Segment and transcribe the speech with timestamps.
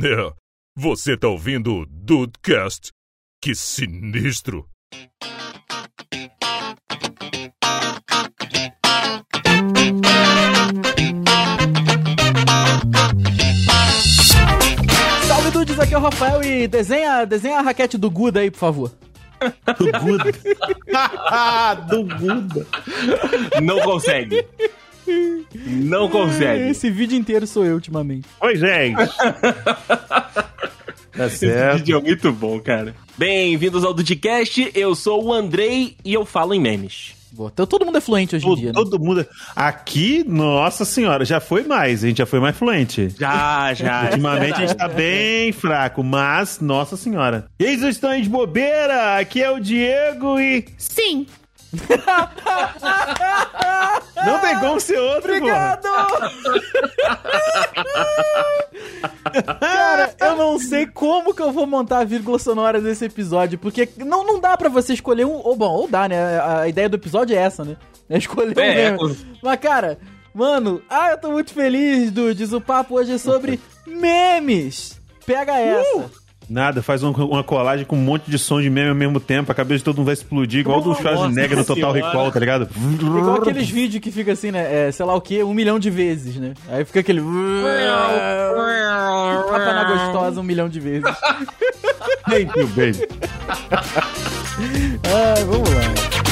[0.00, 0.32] É,
[0.76, 2.92] você tá ouvindo o Dudecast?
[3.42, 4.64] Que sinistro!
[15.26, 18.58] Salve Dudes, aqui é o Rafael e desenha, desenha a raquete do Guda aí, por
[18.58, 18.92] favor.
[19.76, 20.30] Do Guda.
[21.90, 22.66] do Guda.
[23.60, 24.46] Não consegue.
[25.66, 26.68] Não consegue.
[26.70, 28.26] Esse vídeo inteiro sou eu ultimamente.
[28.40, 28.96] Oi, gente.
[31.18, 31.78] Tá Esse certo.
[31.78, 32.94] vídeo é muito bom, cara.
[33.16, 37.12] Bem-vindos ao Dudcast, eu sou o Andrei e eu falo em memes.
[37.32, 37.50] Boa.
[37.52, 38.72] Então todo mundo é fluente hoje em dia, né?
[38.72, 39.26] Todo mundo.
[39.54, 42.04] Aqui, nossa senhora, já foi mais.
[42.04, 43.08] A gente já foi mais fluente.
[43.18, 44.04] Já, já.
[44.10, 47.46] Ultimamente a gente tá bem fraco, mas, nossa senhora.
[47.58, 49.18] Eis os estão de bobeira.
[49.18, 50.66] Aqui é o Diego e.
[50.78, 51.26] Sim.
[54.24, 55.86] Não tem como ser outro, Obrigado!
[59.60, 63.88] Cara, eu não sei como que eu vou montar a vírgula sonora desse episódio, porque
[63.98, 65.40] não, não dá pra você escolher um.
[65.44, 66.40] Ou bom, ou dá, né?
[66.40, 67.76] A ideia do episódio é essa, né?
[68.08, 69.16] É escolher um É, mesmo.
[69.42, 69.98] Mas, cara,
[70.34, 72.52] mano, ah, eu tô muito feliz, Dudes.
[72.52, 74.98] O papo hoje é sobre memes.
[75.26, 76.10] Pega essa.
[76.48, 79.52] Nada, faz um- uma colagem com um monte de som de meme ao mesmo tempo.
[79.52, 82.06] A cabeça de todo mundo vai explodir, igual o do Schwarzenegger no Total senhora.
[82.10, 82.68] Recall, tá ligado?
[82.98, 84.88] Igual aqueles vídeos que fica assim, né?
[84.88, 86.54] É, sei lá o que, um milhão de vezes, né?
[86.70, 87.20] Aí fica aquele.
[89.46, 91.04] Tapa na gostosa um milhão de vezes.
[92.30, 93.06] Thank you, baby.
[95.04, 96.27] Ah, vamos lá.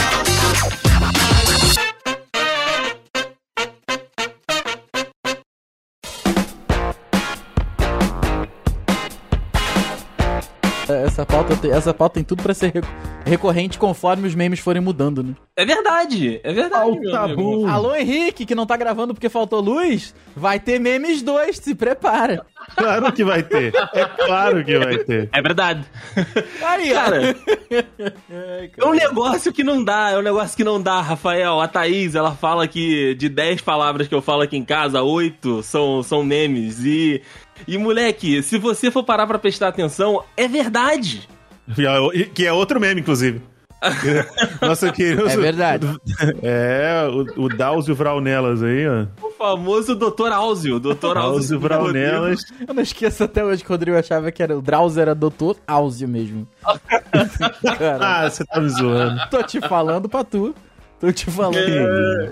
[11.16, 12.88] Essa pauta, tem- essa pauta tem tudo pra ser reco-
[13.24, 15.34] recorrente conforme os memes forem mudando, né?
[15.56, 16.98] É verdade, é verdade.
[17.70, 22.44] Alô, Henrique, que não tá gravando porque faltou luz, vai ter memes 2, se prepara.
[22.76, 23.72] Claro que vai ter.
[23.94, 25.30] É claro que vai ter.
[25.32, 25.86] É verdade.
[26.62, 27.34] Aí, Cara,
[28.76, 31.60] é um negócio que não dá, é um negócio que não dá, Rafael.
[31.62, 35.62] A Thaís, ela fala que de 10 palavras que eu falo aqui em casa, 8
[35.62, 36.84] são, são memes.
[36.84, 37.22] E,
[37.66, 41.28] e, moleque, se você for parar pra prestar atenção, é verdade.
[42.34, 43.42] Que é outro meme, inclusive.
[44.62, 45.02] Nossa, que.
[45.04, 45.86] É verdade.
[46.42, 47.06] É,
[47.36, 49.06] o, o Vraunelas aí, ó.
[49.24, 50.32] O famoso Dr.
[50.32, 50.80] Áuzio.
[50.80, 51.16] Dr.
[51.16, 52.40] Áuzio Vraunelas.
[52.66, 55.56] Eu não esqueço até hoje que o Rodrigo achava que era, o Drauzio era Doutor
[55.66, 56.48] Áuzio mesmo.
[57.78, 59.20] Cara, Ah, você tá me zoando.
[59.30, 60.54] tô te falando pra tu.
[60.98, 61.58] Tô te falando.
[61.58, 62.30] É.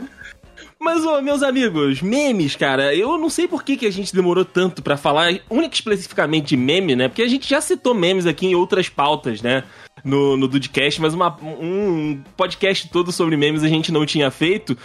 [0.84, 4.44] Mas, ô, meus amigos, memes, cara, eu não sei por que, que a gente demorou
[4.44, 7.08] tanto pra falar única e especificamente de meme, né?
[7.08, 9.64] Porque a gente já citou memes aqui em outras pautas, né?
[10.04, 14.76] No, no Dudcast, mas uma, um podcast todo sobre memes a gente não tinha feito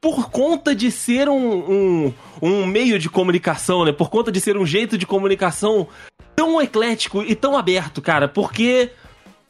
[0.00, 3.90] por conta de ser um, um, um meio de comunicação, né?
[3.90, 5.88] Por conta de ser um jeito de comunicação
[6.36, 8.28] tão eclético e tão aberto, cara.
[8.28, 8.92] Porque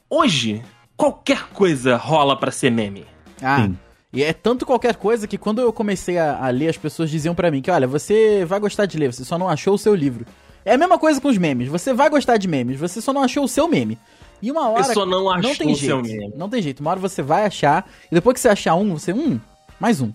[0.09, 0.63] hoje,
[0.97, 3.05] qualquer coisa rola pra ser meme.
[3.43, 3.79] Ah, Sim.
[4.19, 7.37] E é tanto qualquer coisa que quando eu comecei a, a ler, as pessoas diziam
[7.37, 9.95] pra mim que, olha, você vai gostar de ler, você só não achou o seu
[9.95, 10.27] livro.
[10.65, 11.69] É a mesma coisa com os memes.
[11.69, 13.97] Você vai gostar de memes, você só não achou o seu meme.
[14.43, 14.89] E uma hora.
[14.89, 15.87] Eu só não achou tem o jeito.
[15.87, 16.35] seu meme.
[16.37, 16.81] Não tem jeito.
[16.81, 17.89] Uma hora você vai achar.
[18.11, 19.13] E depois que você achar um, você.
[19.13, 19.39] Hum,
[19.79, 20.13] mais um.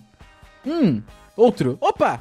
[0.66, 1.00] Hum,
[1.34, 1.78] outro.
[1.80, 2.20] Opa!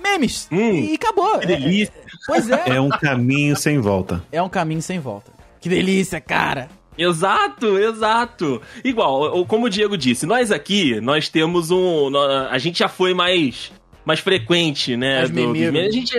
[0.00, 0.46] Memes!
[0.52, 1.40] Hum, e acabou.
[1.40, 1.92] Que delícia.
[1.96, 2.62] É, pois é.
[2.76, 4.22] É um caminho sem volta.
[4.30, 5.32] É um caminho sem volta.
[5.60, 6.68] Que delícia, cara!
[6.96, 8.62] Exato, exato.
[8.84, 12.10] Igual, como o Diego disse, nós aqui, nós temos um.
[12.50, 13.72] A gente já foi mais.
[14.04, 15.20] Mais frequente, né?
[15.20, 15.78] Mais do-.
[15.78, 16.14] A gente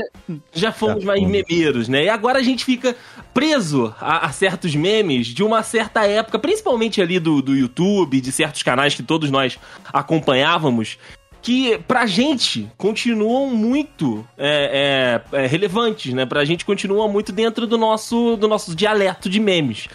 [0.51, 1.31] já fomos Já mais fomos.
[1.31, 2.05] memeiros, né?
[2.05, 2.95] E agora a gente fica
[3.31, 8.31] preso a, a certos memes de uma certa época, principalmente ali do, do YouTube, de
[8.31, 9.59] certos canais que todos nós
[9.93, 10.97] acompanhávamos,
[11.43, 16.25] que pra gente continuam muito é, é, é, relevantes, né?
[16.25, 19.87] Pra gente continuam muito dentro do nosso, do nosso dialeto de memes.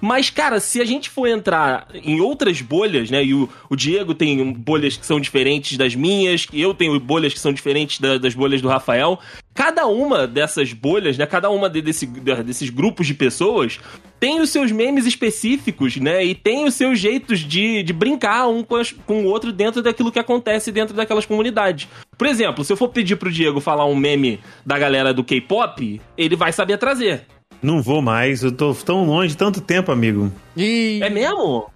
[0.00, 3.24] Mas, cara, se a gente for entrar em outras bolhas, né?
[3.24, 7.40] E o, o Diego tem bolhas que são diferentes das minhas, eu tenho bolhas que
[7.40, 9.18] são diferentes da- das bolhas do Rafael.
[9.54, 11.26] Cada uma dessas bolhas, né?
[11.26, 13.80] Cada uma de- desse, da- desses grupos de pessoas
[14.20, 16.24] tem os seus memes específicos, né?
[16.24, 19.82] E tem os seus jeitos de, de brincar um com, as- com o outro dentro
[19.82, 21.88] daquilo que acontece dentro daquelas comunidades.
[22.16, 26.00] Por exemplo, se eu for pedir pro Diego falar um meme da galera do K-pop,
[26.16, 27.22] ele vai saber trazer.
[27.62, 30.30] Não vou mais, eu tô tão longe tanto tempo, amigo.
[30.56, 31.00] E...
[31.02, 31.66] É mesmo?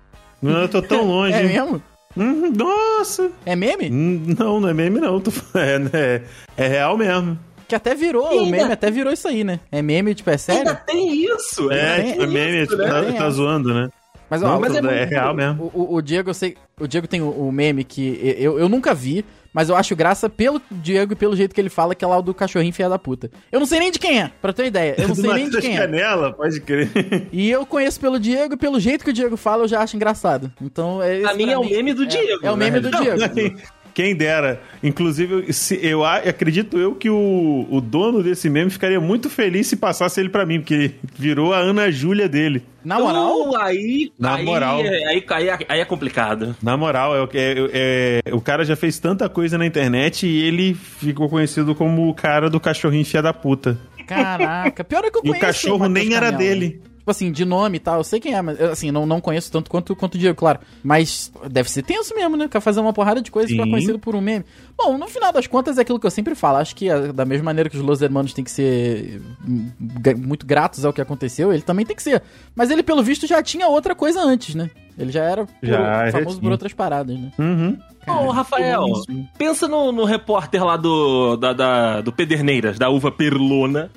[0.43, 1.33] Eu tô tão longe.
[1.35, 1.83] É mesmo?
[2.17, 3.31] Hum, nossa.
[3.47, 3.89] É meme?
[3.91, 5.19] Não, não é meme, não.
[5.21, 6.23] Tô- É, né,
[6.57, 7.39] é real mesmo.
[7.67, 9.59] Que até virou, o Ainda- meme até virou isso aí, né?
[9.73, 10.79] É meme, tipo, é Ainda sério?
[10.87, 11.71] tem isso.
[11.73, 12.89] É, tipo, é meme, isso, tipo, né?
[12.91, 13.89] tá, Tem tá zoando, né?
[14.29, 15.71] Mas, ó, Não, mas é muito- real mesmo.
[15.75, 16.57] O, o- o Diego, eu sei.
[16.79, 20.29] O Diego tem o, o meme que eu, eu nunca vi, mas eu acho graça
[20.29, 22.89] pelo Diego e pelo jeito que ele fala, que é lá o do cachorrinho filha
[22.89, 23.31] da puta.
[23.51, 24.95] Eu não sei nem de quem é, pra ter uma ideia.
[24.99, 25.81] Eu não sei nem de quem é.
[25.81, 26.91] Canela, pode crer.
[27.33, 29.97] E eu conheço pelo Diego e pelo jeito que o Diego fala, eu já acho
[29.97, 30.53] engraçado.
[30.61, 32.47] Então, é Pra mim é o meme do Diego.
[32.47, 32.99] É o meme do né?
[33.01, 33.59] Diego.
[33.95, 34.61] Quem dera.
[34.83, 39.67] Inclusive, se, eu a- acredito eu que o, o dono desse meme ficaria muito feliz
[39.67, 42.63] se passasse ele pra mim, porque virou a Ana Júlia dele.
[42.85, 44.81] Na moral, Uh, aí, Na aí, moral.
[44.85, 46.57] é- Aí, aí, aí é complicado.
[46.63, 50.75] Na moral, é, é- é- o cara já fez tanta coisa na internet e ele
[50.75, 53.79] ficou conhecido como o cara do cachorrinho fia da puta.
[54.07, 54.83] caraca.
[54.85, 55.41] Pior é que eu E o conheço.
[55.47, 56.81] cachorro nem era dele.
[57.03, 59.51] Tipo assim, de nome e tal, eu sei quem é, mas assim, não, não conheço
[59.51, 60.61] tanto quanto, quanto o Diego, claro.
[60.85, 62.45] Mas deve ser tenso mesmo, né?
[62.45, 63.71] Ficar fazer uma porrada de coisa e ficar Sim.
[63.73, 64.45] conhecido por um meme.
[64.79, 66.59] Bom, no final das contas é aquilo que eu sempre falo.
[66.59, 69.69] Acho que ah, da mesma maneira que os Los Hermanos têm que ser hum,
[70.17, 72.23] muito gratos ao que aconteceu, ele também tem que ser.
[72.55, 74.71] Mas ele, pelo visto, já tinha outra coisa antes, né?
[74.99, 77.31] Ele já era por- Já, já famoso por outras paradas, né?
[77.39, 77.79] Uhum.
[78.07, 78.85] Ô, Rafael,
[79.39, 83.91] pensa no, no repórter lá do, da, da- do Pederneiras, da uva perlona.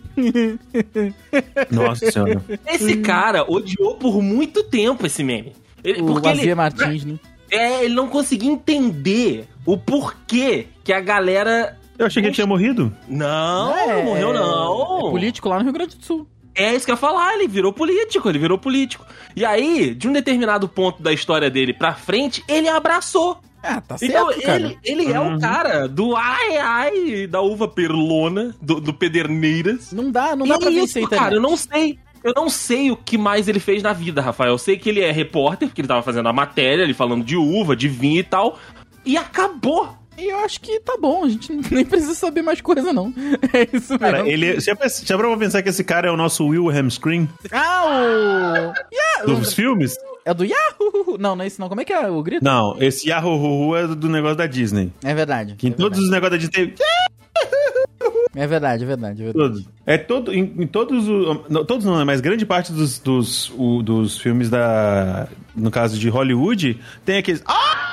[1.72, 2.42] Nossa senhora.
[2.68, 5.54] Esse cara odiou por muito tempo esse meme.
[5.84, 7.20] Ele- O porque ele, Martins, né?
[7.52, 11.78] é, ele não conseguia entender o porquê que a galera.
[11.98, 12.94] Eu achei que ele tinha morrido.
[13.08, 15.08] Não, É, não morreu não.
[15.08, 16.28] É político lá no Rio Grande do Sul.
[16.56, 19.06] É isso que eu ia falar, ele virou político, ele virou político.
[19.36, 23.40] E aí, de um determinado ponto da história dele pra frente, ele abraçou.
[23.62, 24.56] Ah, tá certo, Então, cara.
[24.58, 29.92] ele, ele é o cara do ai ai da uva perlona, do, do Pederneiras.
[29.92, 31.20] Não dá, não dá e pra é vencer isso, internet.
[31.20, 32.00] cara, eu não sei.
[32.24, 34.52] Eu não sei o que mais ele fez na vida, Rafael.
[34.52, 37.36] Eu sei que ele é repórter, porque ele tava fazendo a matéria, ele falando de
[37.36, 38.58] uva, de vinho e tal.
[39.06, 39.96] E acabou.
[40.18, 43.14] E eu acho que tá bom, a gente nem precisa saber mais coisa, não.
[43.54, 44.30] É isso Cara, mesmo.
[44.32, 44.60] ele.
[44.60, 44.74] Já,
[45.04, 48.94] já pra pensar que esse cara é o nosso Wilhelm Scream Ah, o...
[48.94, 49.96] Yeah, dos filmes?
[50.26, 51.18] É do Yahoo!
[51.20, 51.70] Não, não é isso não.
[51.70, 52.44] Como é que é o grito?
[52.44, 54.92] Não, esse Yahoo é do negócio da Disney.
[55.04, 55.56] É verdade.
[55.56, 56.04] Que em é, todos verdade.
[56.06, 56.74] os negócios da Disney.
[58.36, 59.68] é verdade, é verdade, é verdade.
[59.86, 60.34] É todo.
[60.34, 61.66] Em, em todos os.
[61.68, 62.04] Todos não, né?
[62.04, 65.28] Mas grande parte dos, dos, o- dos filmes da.
[65.56, 67.42] No caso de Hollywood, tem aqueles.
[67.46, 67.85] Ah!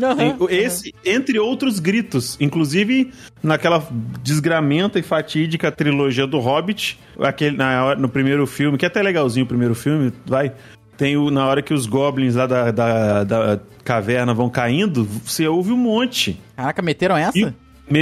[0.00, 0.36] Aham.
[0.48, 2.36] esse, entre outros gritos.
[2.40, 3.12] Inclusive,
[3.42, 3.86] naquela
[4.22, 9.44] desgramenta e fatídica trilogia do Hobbit, aquele, na no primeiro filme, que é até legalzinho
[9.44, 10.52] o primeiro filme, vai.
[10.96, 15.46] Tem o, na hora que os goblins lá da, da, da caverna vão caindo, você
[15.46, 16.40] ouve um monte.
[16.56, 17.38] Caraca, meteram essa?
[17.38, 17.54] E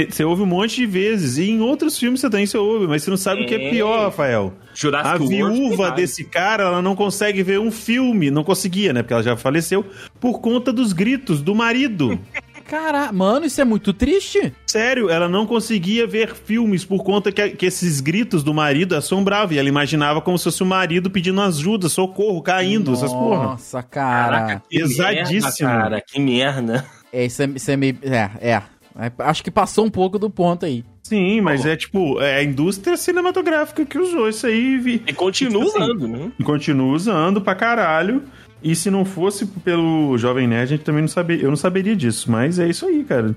[0.09, 1.37] você ouve um monte de vezes.
[1.37, 3.67] E em outros filmes você também você ouve, mas você não sabe o que é
[3.67, 3.69] É.
[3.69, 4.53] pior, Rafael.
[4.73, 5.95] Jurassic A World viúva vários.
[5.95, 8.29] desse cara, ela não consegue ver um filme.
[8.29, 9.01] Não conseguia, né?
[9.01, 9.85] Porque ela já faleceu.
[10.19, 12.19] Por conta dos gritos do marido.
[12.67, 14.51] Caraca, mano, isso é muito triste.
[14.65, 19.55] Sério, ela não conseguia ver filmes por conta que, que esses gritos do marido assombravam.
[19.55, 23.43] E ela imaginava como se fosse o marido pedindo ajuda, socorro, caindo, essas porra.
[23.45, 24.37] Nossa, cara.
[24.39, 25.69] Caraca, que Pesadíssimo.
[25.69, 26.85] merda, cara, que merda.
[27.13, 27.97] É, isso é, isso é meio...
[28.03, 28.61] É, é.
[28.97, 30.83] É, Acho que passou um pouco do ponto aí.
[31.03, 35.13] Sim, mas é tipo, é a indústria cinematográfica que usou isso aí e vi- E
[35.13, 36.31] continua assim, usando, né?
[36.37, 38.23] E continua usando pra caralho.
[38.61, 41.43] E se não fosse pelo Jovem Nerd, a gente também não saberia.
[41.45, 43.35] Eu não saberia disso, mas é isso aí, cara.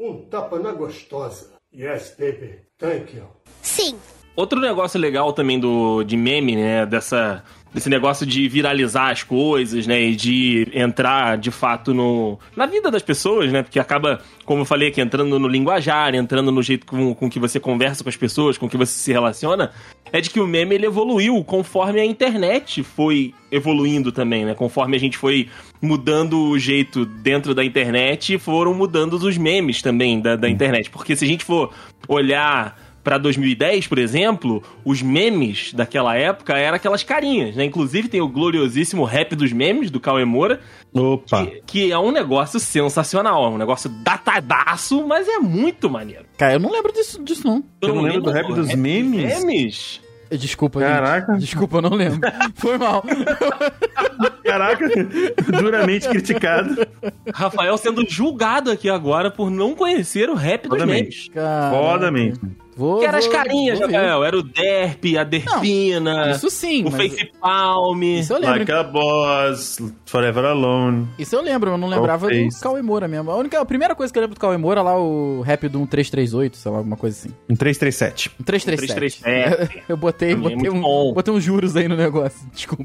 [0.00, 1.50] Um tapa na gostosa.
[1.72, 2.54] Yes, baby.
[2.78, 3.24] Thank you.
[3.62, 3.94] Sim.
[4.34, 6.86] Outro negócio legal também do, de meme, né?
[6.86, 10.00] Dessa, desse negócio de viralizar as coisas, né?
[10.00, 13.62] E de entrar, de fato, no, na vida das pessoas, né?
[13.62, 17.38] Porque acaba, como eu falei aqui, entrando no linguajar, entrando no jeito com, com que
[17.38, 19.70] você conversa com as pessoas, com que você se relaciona.
[20.12, 24.54] É de que o meme, ele evoluiu conforme a internet foi evoluindo também, né?
[24.54, 25.48] Conforme a gente foi
[25.80, 30.90] mudando o jeito dentro da internet, foram mudando os memes também da, da internet.
[30.90, 31.72] Porque se a gente for
[32.08, 37.64] olhar pra 2010, por exemplo, os memes daquela época eram aquelas carinhas, né?
[37.64, 40.60] Inclusive tem o gloriosíssimo rap dos memes do Cauê Moura,
[40.92, 41.46] Opa.
[41.46, 46.26] que, que é um negócio sensacional, é um negócio datadaço, mas é muito maneiro.
[46.36, 47.64] Cara, eu não lembro disso, disso não.
[47.82, 49.42] Você não lembra do rap dos memes?
[49.42, 50.00] memes?
[50.30, 51.32] Desculpa, Caraca.
[51.32, 51.46] gente.
[51.46, 52.20] Desculpa, eu não lembro.
[52.56, 53.02] Foi mal.
[54.44, 54.88] Caraca,
[55.60, 56.86] duramente criticado.
[57.32, 61.28] Rafael sendo julgado aqui agora por não conhecer o rap dos memes.
[61.70, 62.40] Fodamente.
[62.78, 63.80] Vou, Que eram as carinhas.
[63.80, 64.22] Rafael.
[64.22, 68.00] Era o Derp, a Derpina, Isso sim, o Face Palm.
[68.04, 68.58] Isso eu lembro.
[68.60, 71.08] Like a Boss, Forever Alone.
[71.18, 72.48] Isso eu lembro, eu não lembrava do.
[72.62, 73.32] Cauê Moura mesmo.
[73.32, 75.78] A, única, a primeira coisa que eu lembro do Cauê Moura lá, o rap do
[75.80, 77.34] 1338, sei lá, alguma coisa assim.
[77.48, 78.30] Em 337.
[78.40, 79.22] Um 337.
[79.24, 79.84] 337.
[79.90, 81.12] Eu botei, é botei, muito um, bom.
[81.12, 82.38] botei uns juros aí no negócio.
[82.54, 82.84] Desculpa.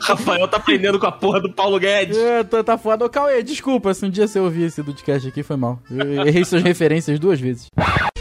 [0.00, 2.16] Rafael tá aprendendo com a porra do Paulo Guedes.
[2.16, 3.04] é, tá, tá foda.
[3.04, 5.78] Ô, Cauê, desculpa, se um dia você ouvir esse podcast aqui, foi mal.
[5.90, 7.66] Eu errei suas referências duas vezes.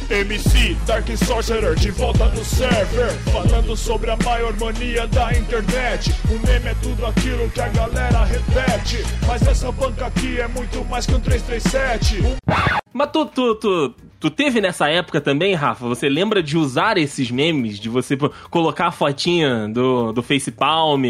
[0.10, 6.48] MC Dark Sorcerer de volta no server Falando sobre a maior mania da internet O
[6.48, 11.08] meme é tudo aquilo que a galera repete Mas essa banca aqui é muito mais
[11.08, 12.22] que um 337
[12.98, 15.86] Mas tu, tu, tu, tu teve nessa época também, Rafa?
[15.90, 17.78] Você lembra de usar esses memes?
[17.78, 18.16] De você
[18.50, 21.02] colocar a fotinha do, do Face Palm?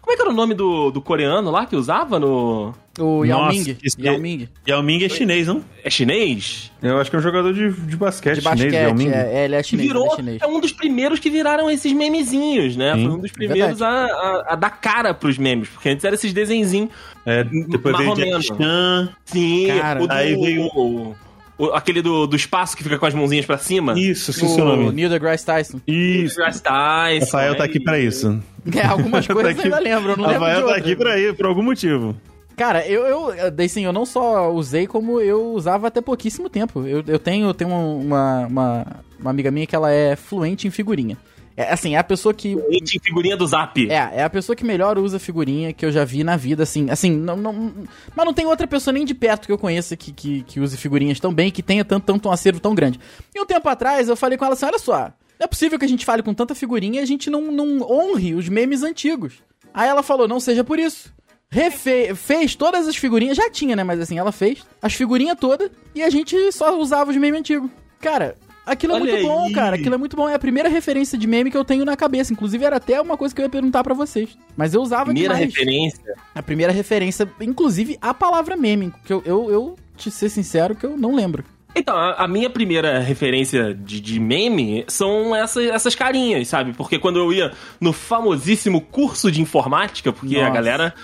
[0.00, 2.74] Como é que era o nome do, do coreano lá que usava no.
[2.98, 3.76] O Yao Nossa, Ming.
[3.80, 4.48] isso Yao Ming.
[4.68, 5.62] Yao Ming é chinês, não?
[5.84, 6.72] É chinês?
[6.82, 9.06] Eu acho que é um jogador de, de basquete, De chinês, Yao basquete.
[9.08, 9.14] Ming.
[9.14, 9.88] É, é, ele é chinês.
[9.88, 10.12] ele virou.
[10.12, 10.42] é chinês.
[10.42, 12.94] É um dos primeiros que viraram esses memezinhos, né?
[12.96, 15.68] Sim, Foi um dos primeiros a, a, a dar cara pros memes.
[15.68, 16.90] Porque antes era esses desenhinhos.
[17.24, 18.42] É, depois veio Marromeno.
[18.42, 19.08] Chan.
[19.26, 21.14] Sim, Cara, o do, aí veio- o-
[21.58, 23.98] o- aquele do, do espaço que fica com as mãozinhas pra cima.
[23.98, 24.92] Isso, esqueci o O nome.
[24.92, 25.80] Neil deGrasse Tyson.
[25.86, 26.36] Isso.
[26.36, 28.40] Grass Tyson, Rafael tá aqui pra isso.
[28.74, 31.18] É, algumas coisas Tá aqui- eu ainda lembro, eu não lembro Rafael tá aqui pra
[31.18, 32.16] ir, por algum motivo.
[32.56, 36.84] Cara, eu, eu, daí sim, eu não só usei, como eu usava até pouquíssimo tempo.
[36.86, 38.86] Eu, eu tenho, eu tenho uma, uma,
[39.20, 41.16] uma amiga minha que ela é fluente em figurinha.
[41.60, 42.56] É, assim, é a pessoa que...
[42.70, 43.90] Gente, figurinha do Zap.
[43.90, 46.88] É, é a pessoa que melhor usa figurinha que eu já vi na vida, assim.
[46.88, 47.72] Assim, não, não-
[48.14, 50.76] mas não tem outra pessoa nem de perto que eu conheça que, que, que use
[50.76, 53.00] figurinhas tão bem, que tenha tanto, tanto um acervo tão grande.
[53.34, 54.98] E um tempo atrás eu falei com ela assim: olha só,
[55.38, 57.80] não é possível que a gente fale com tanta figurinha e a gente não, não
[57.82, 59.42] honre os memes antigos.
[59.74, 61.12] Aí ela falou: não seja por isso.
[61.50, 63.82] Refe fez todas as figurinhas, já tinha, né?
[63.82, 67.68] Mas assim, ela fez as figurinhas todas e a gente só usava os memes antigos.
[68.00, 68.36] Cara,
[68.72, 69.52] aquilo é Olha muito bom, aí.
[69.52, 69.76] cara.
[69.76, 70.28] Aquilo é muito bom.
[70.28, 72.32] É a primeira referência de meme que eu tenho na cabeça.
[72.32, 74.36] Inclusive, era até uma coisa que eu ia perguntar pra vocês.
[74.56, 75.52] Mas eu usava Primeira demais.
[75.54, 76.14] referência.
[76.34, 78.92] A primeira referência, inclusive, a palavra meme.
[79.04, 81.44] Que eu, eu, eu, te ser sincero, que eu não lembro.
[81.76, 86.72] Então, a, a minha primeira referência de, de meme são essa- essas carinhas, sabe?
[86.72, 90.54] Porque quando eu ia no famosíssimo curso de informática, porque a Nossa.
[90.54, 90.94] galera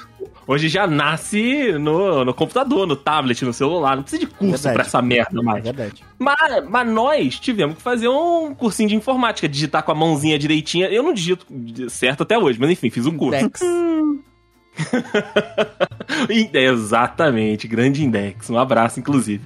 [0.47, 4.83] hoje já nasce no, no computador, no tablet, no celular, não precisa de curso pra
[4.83, 5.65] essa merda É mais.
[5.65, 6.03] verdade.
[6.19, 10.89] Mas, mas nós tivemos que fazer um cursinho de informática, digitar com a mãozinha direitinha.
[10.89, 11.47] Eu não digito
[11.89, 13.41] certo até hoje, mas enfim, fiz um curso.
[13.41, 13.61] Dex.
[16.53, 18.51] Exatamente, grande index.
[18.51, 19.43] Um abraço, inclusive.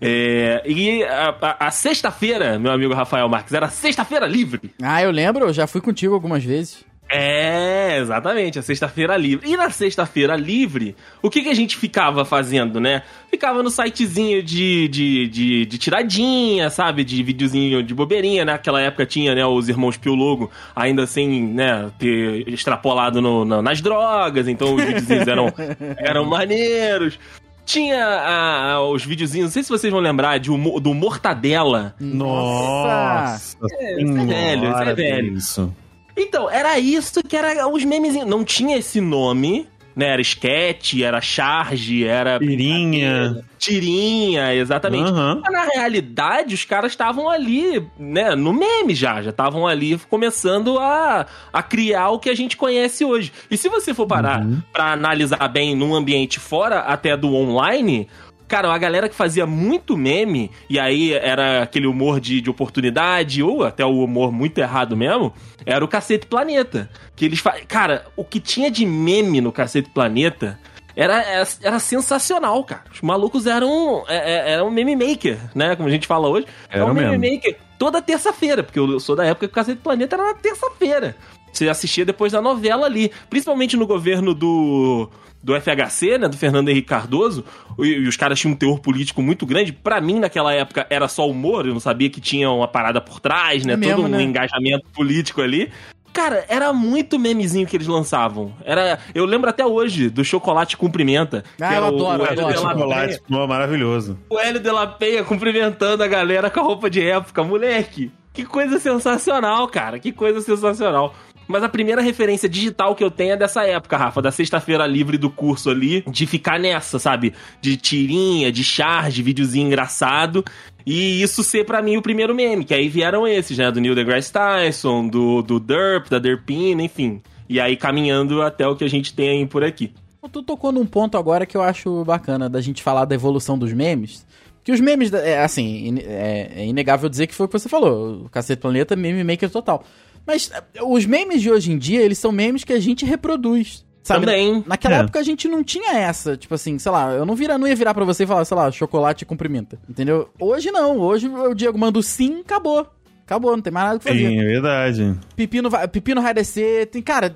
[0.00, 4.72] É, e a, a- a sexta-feira, meu amigo Rafael Marques, era sexta-feira livre.
[4.82, 6.84] Ah, eu lembro, eu já fui contigo algumas vezes.
[7.08, 9.48] É, exatamente, a sexta-feira livre.
[9.48, 13.02] E na sexta-feira livre, o que, que a gente ficava fazendo, né?
[13.30, 17.04] Ficava no sitezinho de, de, de, de tiradinha, sabe?
[17.04, 18.52] De videozinho de bobeirinha, né?
[18.52, 23.80] Naquela época tinha, né, os irmãos Piologo, ainda sem, né, ter extrapolado no- na- nas
[23.80, 25.52] drogas, então os videozinhos eram,
[25.98, 27.18] eram maneiros.
[27.66, 31.94] Tinha a- a- os videozinhos, não sei se vocês vão lembrar, de humor- do Mortadela.
[32.00, 35.32] Nossa, É, isso é velho, isso é velho.
[35.36, 35.76] Isso.
[36.16, 38.28] Então, era isso que era os memezinhos.
[38.28, 40.08] Não tinha esse nome, né?
[40.08, 42.38] Era sketch, era charge, era.
[42.38, 43.44] Tirinha.
[43.58, 45.10] Tirinha, exatamente.
[45.10, 45.40] Aham.
[45.42, 49.22] Mas na realidade, os caras estavam ali, né, no meme já.
[49.22, 53.32] Já estavam ali começando a, a criar o que a gente conhece hoje.
[53.50, 58.08] E se você for parar pra analisar bem num ambiente fora até do online.
[58.54, 63.42] Cara, a galera que fazia muito meme, e aí era aquele humor de, de oportunidade,
[63.42, 65.34] ou até o humor muito errado mesmo,
[65.66, 66.88] era o Cacete Planeta.
[67.16, 67.56] Que eles fa...
[67.66, 70.56] Cara, o que tinha de meme no Cacete Planeta
[70.94, 72.84] era, era, era sensacional, cara.
[72.92, 75.74] Os malucos eram, é, é, eram meme maker, né?
[75.74, 76.46] Como a gente fala hoje.
[76.70, 77.34] É Era um meme mesmo.
[77.34, 81.16] maker toda terça-feira, porque eu sou da época que o Cacete Planeta era na terça-feira.
[81.54, 83.10] Você assistia depois da novela ali.
[83.30, 85.08] Principalmente no governo do,
[85.42, 86.28] do FHC, né?
[86.28, 87.44] Do Fernando Henrique Cardoso.
[87.78, 89.72] E, e os caras tinham um teor político muito grande.
[89.72, 91.66] Pra mim, naquela época, era só humor.
[91.66, 93.74] Eu não sabia que tinha uma parada por trás, né?
[93.74, 94.22] É Todo mesmo, um né?
[94.22, 95.70] engajamento político ali.
[96.12, 98.52] Cara, era muito memezinho que eles lançavam.
[98.64, 101.42] Era, eu lembro até hoje do Chocolate Cumprimenta.
[101.60, 102.60] Ah, que eu o- adoro, o Hélio adoro.
[102.60, 104.16] Chocolate, pô, maravilhoso.
[104.30, 107.42] O Hélio de La Penha cumprimentando a galera com a roupa de época.
[107.42, 109.98] Moleque, que coisa sensacional, cara.
[109.98, 111.12] Que coisa sensacional.
[111.46, 115.18] Mas a primeira referência digital que eu tenho é dessa época, Rafa, da sexta-feira livre
[115.18, 117.34] do curso ali, de ficar nessa, sabe?
[117.60, 120.44] De tirinha, de charge, videozinho engraçado.
[120.86, 123.70] E isso ser pra mim o primeiro meme, que aí vieram esses, né?
[123.70, 127.22] Do Neil deGrasse Tyson, do, do Derp, da Derpina, enfim.
[127.48, 129.92] E aí caminhando até o que a gente tem aí por aqui.
[130.32, 133.72] Tu tocou num ponto agora que eu acho bacana da gente falar da evolução dos
[133.72, 134.26] memes.
[134.64, 138.24] Que os memes, é, assim, é, é inegável dizer que foi o que você falou.
[138.24, 139.84] O Cacete Planeta, meme maker total.
[140.26, 143.84] Mas é, os memes de hoje em dia, eles são memes que a gente reproduz.
[144.02, 144.26] Sabe?
[144.26, 144.62] Também.
[144.66, 144.98] Naquela É.
[145.00, 147.74] época a gente não tinha essa, tipo assim, sei lá, eu não, vira, não ia
[147.74, 149.78] virar pra você e falar, sei lá, chocolate e cumprimenta.
[149.88, 150.28] Entendeu?
[150.38, 152.86] Hoje não, hoje o Diego manda o sim, acabou.
[153.24, 154.28] Acabou, não tem mais nada o que fazer.
[154.28, 155.18] Sim, é verdade.
[155.34, 156.86] Pepino vai, Pepino vai descer.
[156.88, 157.34] Tem, cara,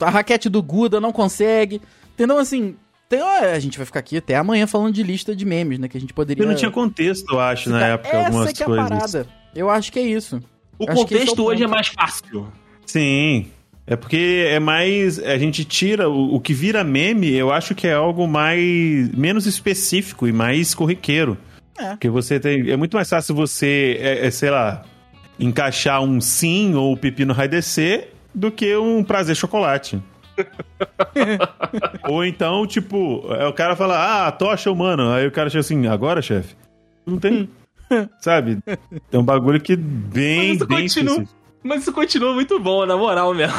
[0.00, 1.82] a raquete do Guda não consegue.
[2.14, 2.38] Entendeu?
[2.38, 2.76] Assim,
[3.08, 5.88] tem, a gente vai ficar aqui até amanhã falando de lista de memes, né?
[5.88, 6.40] Que a gente poderia.
[6.40, 9.26] Porque não tinha contexto, eu acho, na época, Essa algumas que é a parada.
[9.56, 10.40] Eu acho que é isso.
[10.78, 12.48] O Acho é contexto o hoje é mais fácil.
[12.86, 13.46] Sim.
[13.86, 15.18] É porque é mais.
[15.18, 16.08] A gente tira.
[16.08, 19.10] O, o que vira meme, eu acho que é algo mais.
[19.14, 21.36] menos específico e mais corriqueiro.
[21.78, 21.90] É.
[21.90, 22.70] Porque você tem.
[22.70, 24.84] É muito mais fácil você, é, é, sei lá,
[25.38, 30.00] encaixar um sim ou pepino vai descer do que um prazer chocolate.
[32.08, 35.10] ou então, tipo, é, o cara fala, ah, tocha humano.
[35.10, 36.54] Aí o cara chega assim, agora, chefe?
[37.04, 37.48] Não tem.
[38.20, 38.58] Sabe?
[39.10, 41.12] É um bagulho que bem, Mas isso bem continua.
[41.14, 41.42] específico.
[41.64, 43.54] Mas isso continua muito bom, na moral mesmo.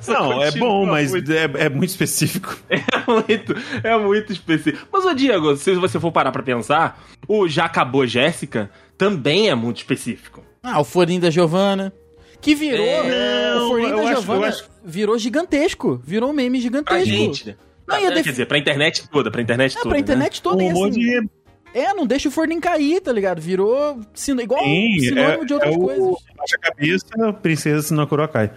[0.00, 2.56] Isso Não, é bom, mas muito- é, é muito específico.
[2.68, 4.86] É muito, é muito específico.
[4.92, 9.54] Mas, ô Diego, se você for parar pra pensar, o Já Acabou Jéssica também é
[9.54, 10.44] muito específico.
[10.62, 11.90] Ah, o Forninho da Giovana.
[12.38, 12.84] Que virou.
[12.86, 15.98] É, o Forninho eu da acho- Giovana acho- virou gigantesco.
[16.04, 17.06] Virou um meme Pra gigantesco.
[17.06, 17.54] gente, né?
[17.88, 19.88] Não, Pra- ia Quer def- dizer, pra internet toda, pra internet É, toda.
[19.88, 20.00] pra né?
[20.02, 20.62] internet toda.
[20.62, 21.28] Um e humor assim, de.
[21.74, 23.40] É, não deixa o Forninho cair, tá ligado?
[23.40, 26.04] Virou sino, igual Sim, sinônimo é, de outras é coisas.
[26.04, 28.50] o Baixa a cabeça, princesa se não Kurokai.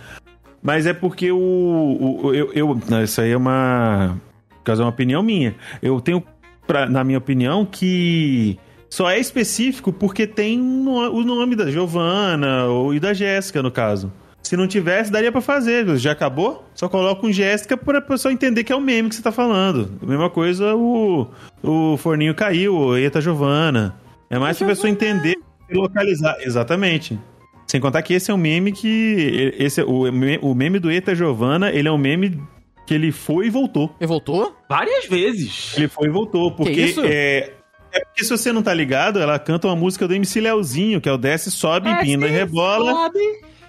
[0.64, 1.38] Mas é porque o.
[1.38, 4.18] o- o- eu, eu- não, Isso aí é uma.
[4.64, 5.56] Caso é uma opinião minha.
[5.82, 6.24] Eu tenho,
[6.68, 8.58] pra, na minha opinião, que
[8.90, 13.72] só é específico porque tem no- o nome da Giovanna ou, e da Jéssica, no
[13.72, 14.12] caso.
[14.44, 15.98] Se não tivesse, daria pra fazer.
[15.98, 16.66] Já acabou?
[16.74, 19.98] Só coloca um Jéssica pra pessoa entender que é o meme que você tá falando.
[20.02, 21.28] A mesma coisa o,
[21.64, 23.96] o forninho caiu, o Eita Giovanna.
[24.30, 25.36] É mais pra pessoa entender
[25.70, 26.38] e localizar.
[26.42, 27.20] Exatamente.
[27.68, 29.54] Sem contar que esse é um meme que.
[29.58, 30.04] Esse, é- o,
[30.42, 32.42] o meme do Eita Giovanna, ele é um meme
[32.86, 33.96] que ele foi e voltou.
[34.02, 34.54] E voltou?
[34.68, 35.74] Várias vezes.
[35.78, 36.52] Ele foi e voltou.
[36.52, 37.02] Porque isso?
[37.06, 37.54] é.
[37.94, 41.10] É porque se você não tá ligado, ela canta uma música do MC Leozinho, que
[41.10, 42.94] é o Desce, Sobe, Empina e Rebola.
[42.94, 43.20] Sobe.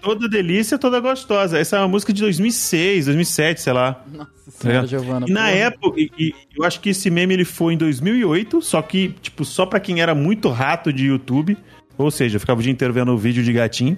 [0.03, 1.59] Toda delícia, toda gostosa.
[1.59, 4.05] Essa é uma música de 2006, 2007, sei lá.
[4.13, 4.89] Nossa senhora, É.
[4.89, 5.27] Giovana.
[5.29, 5.53] E na porra.
[5.53, 9.45] época, e, e eu acho que esse meme ele foi em 2008, só que, tipo,
[9.45, 11.57] só pra quem era muito rato de YouTube,
[11.97, 13.97] ou seja, ficava o dia inteiro vendo vídeo de gatinho,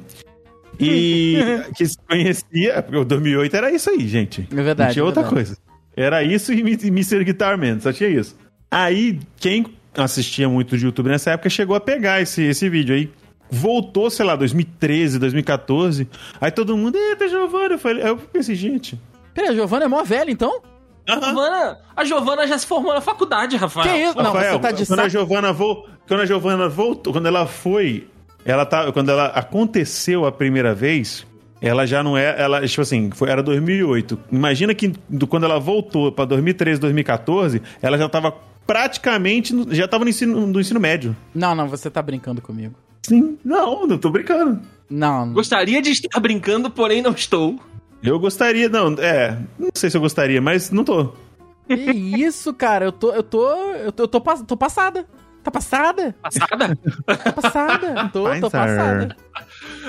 [0.78, 1.38] e
[1.76, 4.46] que se conhecia, porque o 2008 era isso aí, gente.
[4.52, 4.88] É verdade.
[4.88, 5.46] Não tinha é outra verdade.
[5.46, 5.58] coisa.
[5.96, 7.24] Era isso e e Mr.
[7.24, 8.36] Guitar Man, só tinha isso.
[8.70, 9.64] Aí, quem
[9.96, 13.08] assistia muito de YouTube nessa época chegou a pegar esse, esse vídeo aí.
[13.50, 16.08] Voltou, sei lá, 2013, 2014.
[16.40, 17.74] Aí todo mundo, eita, Giovanna.
[17.74, 18.98] Eu falei, aí eu pensei, gente.
[19.32, 20.60] Peraí, a Giovana é mó velha, então?
[21.06, 23.88] A Giovana, a Giovana já se formou na faculdade, Rafael.
[23.92, 24.16] Que isso?
[24.16, 25.08] Não, Rafael, você tá de quando a.
[25.08, 25.86] Giovana vo...
[26.08, 28.08] quando a Giovana voltou, quando ela foi,
[28.44, 31.26] ela tá, quando ela aconteceu a primeira vez,
[31.60, 34.18] ela já não é, ela, tipo assim, foi, era 2008.
[34.32, 38.34] Imagina que do, quando ela voltou pra 2013, 2014, ela já tava
[38.66, 41.14] praticamente, no- já tava no ensino, no ensino médio.
[41.34, 42.74] Não, não, você tá brincando comigo.
[43.04, 44.62] Sim, não, não tô brincando.
[44.88, 45.34] Não, não.
[45.34, 47.60] Gostaria de estar brincando, porém não estou.
[48.02, 51.12] Eu gostaria, não, é, não sei se eu gostaria, mas não tô.
[51.68, 52.86] Que isso, cara?
[52.86, 53.12] Eu tô.
[53.12, 53.50] Eu tô.
[53.50, 55.06] Eu tô, eu tô, tô passada.
[55.42, 56.16] Tá passada?
[56.22, 56.78] Passada?
[57.04, 58.10] Tá passada.
[58.10, 59.16] tô, tô passada.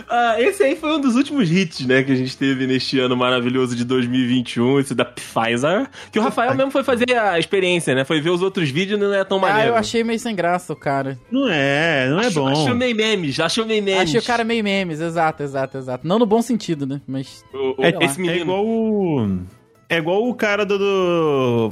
[0.09, 3.15] Ah, esse aí foi um dos últimos hits, né, que a gente teve neste ano
[3.15, 5.87] maravilhoso de 2021, esse da Pfizer.
[6.11, 8.03] Que o Rafael mesmo foi fazer a experiência, né?
[8.03, 9.69] Foi ver os outros vídeos e não é tão Ah, maneiro.
[9.69, 11.17] eu achei meio sem graça o cara.
[11.31, 12.47] Não é, não é bom.
[12.47, 14.01] Achou meio memes, achou meio memes.
[14.03, 16.07] Achei o cara meio memes, exato, exato, exato.
[16.07, 17.01] Não no bom sentido, né?
[17.07, 17.43] Mas.
[17.53, 18.41] O- o- É, esse é menino.
[18.41, 19.39] igual o.
[19.87, 20.77] É igual o cara do.
[20.77, 21.69] do...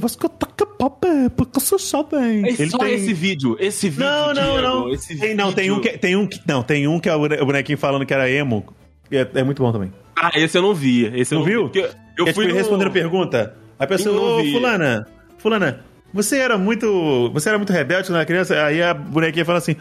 [1.78, 2.46] jovem.
[2.46, 4.04] É só esse vídeo, esse vídeo.
[4.04, 4.92] Não, não, Diego, não.
[4.92, 5.76] Esse Tem, não, tem vídeo.
[5.76, 6.40] um que, tem um que.
[6.46, 8.64] Não, tem um que é o bone- o bonequinho falando que era emo.
[9.10, 9.92] É, é muito bom também.
[10.16, 11.06] Ah, esse eu não vi.
[11.18, 11.68] Esse eu Não não, viu?
[11.68, 11.80] vi.
[12.16, 12.60] Eu é fui tipo, no...
[12.60, 13.56] respondendo pergunta.
[13.78, 15.06] A pessoa, Eu ô, fulana,
[15.38, 17.30] fulana, você era muito.
[17.32, 18.64] Você era muito rebelde quando era criança?
[18.64, 19.74] Aí a bonequinha fala assim.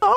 [0.00, 0.12] Ah,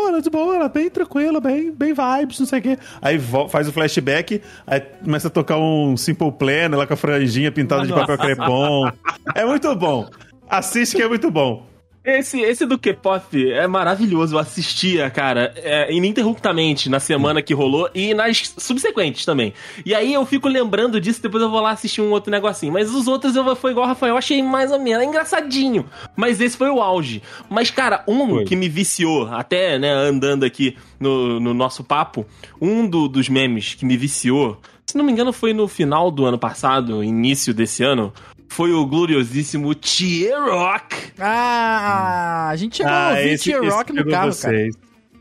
[0.00, 2.78] boa, de boa, bem tranquila, bem, bem vibes, não sei o quê.
[3.02, 7.52] Aí faz o flashback, aí começa a tocar um Simple Plan lá com a franjinha
[7.52, 8.90] pintada de papel crepom.
[9.34, 10.08] É muito bom.
[10.48, 11.69] Assiste que é muito bom.
[12.02, 14.34] Esse, esse do K-pop é maravilhoso.
[14.34, 19.52] Eu assistia, cara, é, ininterruptamente na semana que rolou e nas subsequentes também.
[19.84, 22.72] E aí eu fico lembrando disso, depois eu vou lá assistir um outro negocinho.
[22.72, 25.84] Mas os outros eu foi igual o Rafael, eu achei mais ou menos é engraçadinho.
[26.16, 27.22] Mas esse foi o auge.
[27.50, 28.44] Mas, cara, um Foi.
[28.44, 32.24] que me viciou, até, né, andando aqui no, no nosso papo,
[32.60, 36.24] um do- dos memes que me viciou, se não me engano, foi no final do
[36.24, 38.12] ano passado, início desse ano.
[38.50, 41.12] Foi o gloriosíssimo T-Rock.
[41.18, 44.32] Ah, a gente chegou a ouvir Tier Rock no carro, cara.
[44.32, 44.74] vocês.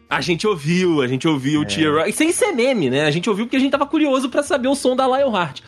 [0.10, 2.12] A gente ouviu, a gente ouviu o T-Rock.
[2.12, 3.06] Sem ser meme, né?
[3.06, 5.62] A gente ouviu porque a gente tava curioso pra saber o som da Lionheart.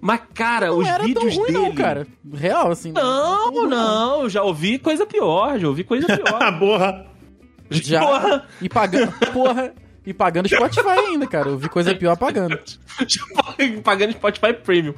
[0.00, 1.58] Mas, cara, Não os era tão vídeos ruim, dele.
[1.58, 2.06] não, cara.
[2.32, 2.92] Real, assim.
[2.92, 6.56] Não, tão não, eu já ouvi coisa pior, já ouvi coisa Ah, pior.
[6.58, 7.06] porra.
[7.70, 8.00] Já.
[8.00, 9.12] Porra, E pagando.
[9.34, 9.74] Porra.
[10.06, 11.48] E pagando Spotify ainda, cara.
[11.50, 12.58] Eu vi coisa pior pagando.
[13.84, 14.94] pagando Spotify Premium.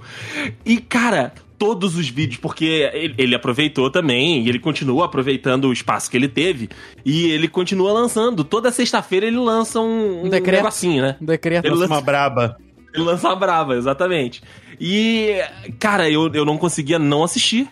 [0.64, 5.72] E, cara, todos os vídeos, porque ele, ele aproveitou também, e ele continua aproveitando o
[5.72, 6.68] espaço que ele teve,
[7.04, 8.44] e ele continua lançando.
[8.44, 10.62] Toda sexta-feira ele lança um, um decreto.
[10.62, 11.16] negocinho, né?
[11.20, 11.64] Um decreto.
[11.64, 12.56] Ele Lança uma braba.
[12.94, 14.42] Ele lança a brava, exatamente.
[14.80, 15.36] E,
[15.78, 17.68] cara, eu, eu não conseguia não assistir.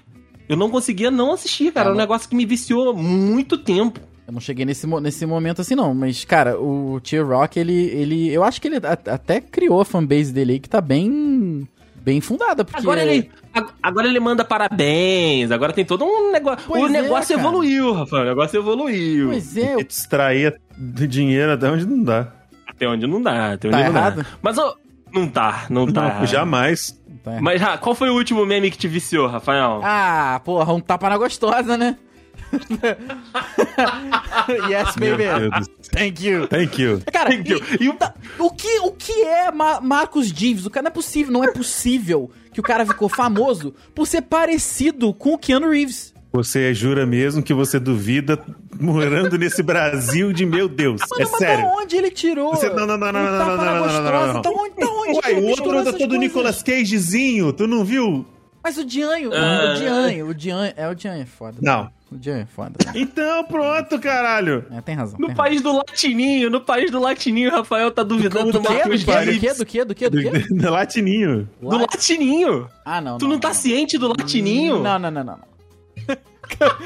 [0.49, 1.91] Eu não conseguia não assistir, cara.
[1.91, 4.01] É um negócio que me viciou muito tempo.
[4.27, 5.95] Eu não cheguei nesse, nesse momento assim, não.
[5.95, 8.33] Mas, cara, o T-Rock, ele, ele.
[8.33, 11.67] Eu acho que ele até criou a fanbase dele aí que tá bem.
[11.95, 12.65] Bem fundada.
[12.65, 13.29] Porque Agora ele,
[13.83, 16.65] agora ele manda parabéns, agora tem todo um negócio.
[16.67, 17.49] Pois o é, negócio cara.
[17.49, 18.23] evoluiu, Rafael.
[18.23, 19.29] O negócio evoluiu.
[19.29, 22.29] Pois é, E te extrair dinheiro até onde não dá.
[22.67, 24.17] Até onde não dá, até onde Tá não errado?
[24.23, 24.27] dá.
[24.43, 24.75] Mas ó,
[25.13, 26.19] não tá, não tá.
[26.21, 27.01] Não, jamais.
[27.25, 27.39] tá.
[27.41, 29.81] Mas ah, qual foi o último meme que te viciou, Rafael?
[29.83, 31.97] Ah, porra, um tapa na gostosa, né?
[34.71, 35.25] yes, baby.
[35.93, 36.47] Thank you.
[36.47, 37.01] Thank you.
[37.13, 37.61] Cara, Thank you.
[37.81, 37.97] e, o,
[38.39, 40.67] o que, o que é Ma- Marcos Dives?
[40.67, 44.23] O cara não é possível, não é possível que o cara ficou famoso por ser
[44.23, 46.15] parecido com o Keanu Reeves.
[46.33, 48.39] Você jura mesmo que você duvida
[48.79, 51.01] morando nesse Brasil de meu Deus?
[51.11, 51.65] Mano, é mas sério.
[51.65, 52.55] da onde ele tirou?
[52.55, 54.53] Você- não, não, não, não, um não, não, não, não, não, não.
[54.53, 56.17] Onde, da onde Uai, ele o outro essas todo?
[56.19, 58.27] Nicolas Cagezinho, tu não viu?
[58.63, 59.73] Mas o Dianho, Ah.
[59.73, 61.57] o Dianho, o Dianho, é o Dianho é foda.
[61.63, 61.89] Não.
[62.27, 62.73] É foda.
[62.87, 62.93] né?
[62.95, 64.65] Então, pronto, caralho.
[64.71, 65.19] É, tem razão.
[65.19, 68.63] No tem país do latininho, no país do latininho, o Rafael tá duvidando do razão.
[68.63, 69.15] Do Marcos quê?
[69.15, 69.55] Do quê?
[69.55, 69.85] Do quê?
[69.85, 70.11] Do quê?
[70.11, 70.31] Do quê?
[70.49, 70.55] Do?
[70.57, 71.49] Do Latininho.
[71.61, 72.69] Do latininho.
[72.85, 73.19] Ah, não.
[73.19, 74.83] Tu não tá ciente do latininho?
[74.83, 75.37] Não, não, não, não.
[75.39, 76.17] não.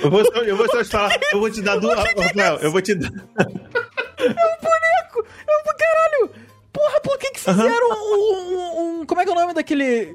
[0.02, 1.98] Eu vou, só- eu vou só te falar, eu vou te dar duas.
[1.98, 3.10] Rafael, eu vou te dar.
[3.10, 5.26] boneco!
[5.46, 6.30] Eu, caralho!
[6.72, 10.14] Porra, por que que fizeram um, um- um- Como é que é o nome daquele...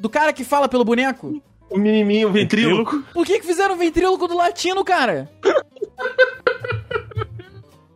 [0.00, 1.40] Do cara que fala pelo boneco?
[1.72, 3.02] O menininho, o ventríloco.
[3.14, 5.30] Por que que fizeram o ventríloco do latino, cara?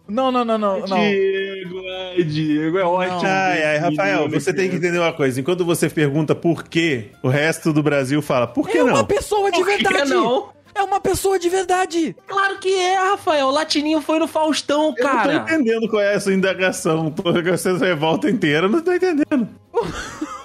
[0.09, 0.87] Não, não, não, não, não.
[1.01, 1.81] Diego,
[2.15, 3.23] ai, Diego, é ótimo.
[3.25, 5.41] Ai, ai, Rafael, você tem que entender uma coisa.
[5.41, 9.05] Enquanto você pergunta por quê, o resto do Brasil fala, por que É uma não?
[9.05, 10.11] pessoa de Por que verdade!
[10.11, 10.51] não?
[10.77, 12.15] É uma pessoa de verdade!
[12.27, 13.47] Claro que é, Rafael.
[13.47, 15.35] O latininho foi no Faustão, Eu não tô cara.
[15.37, 17.11] entendendo qual é a sua indagação.
[17.11, 19.49] Porque você revolta inteira, eu não tô entendendo.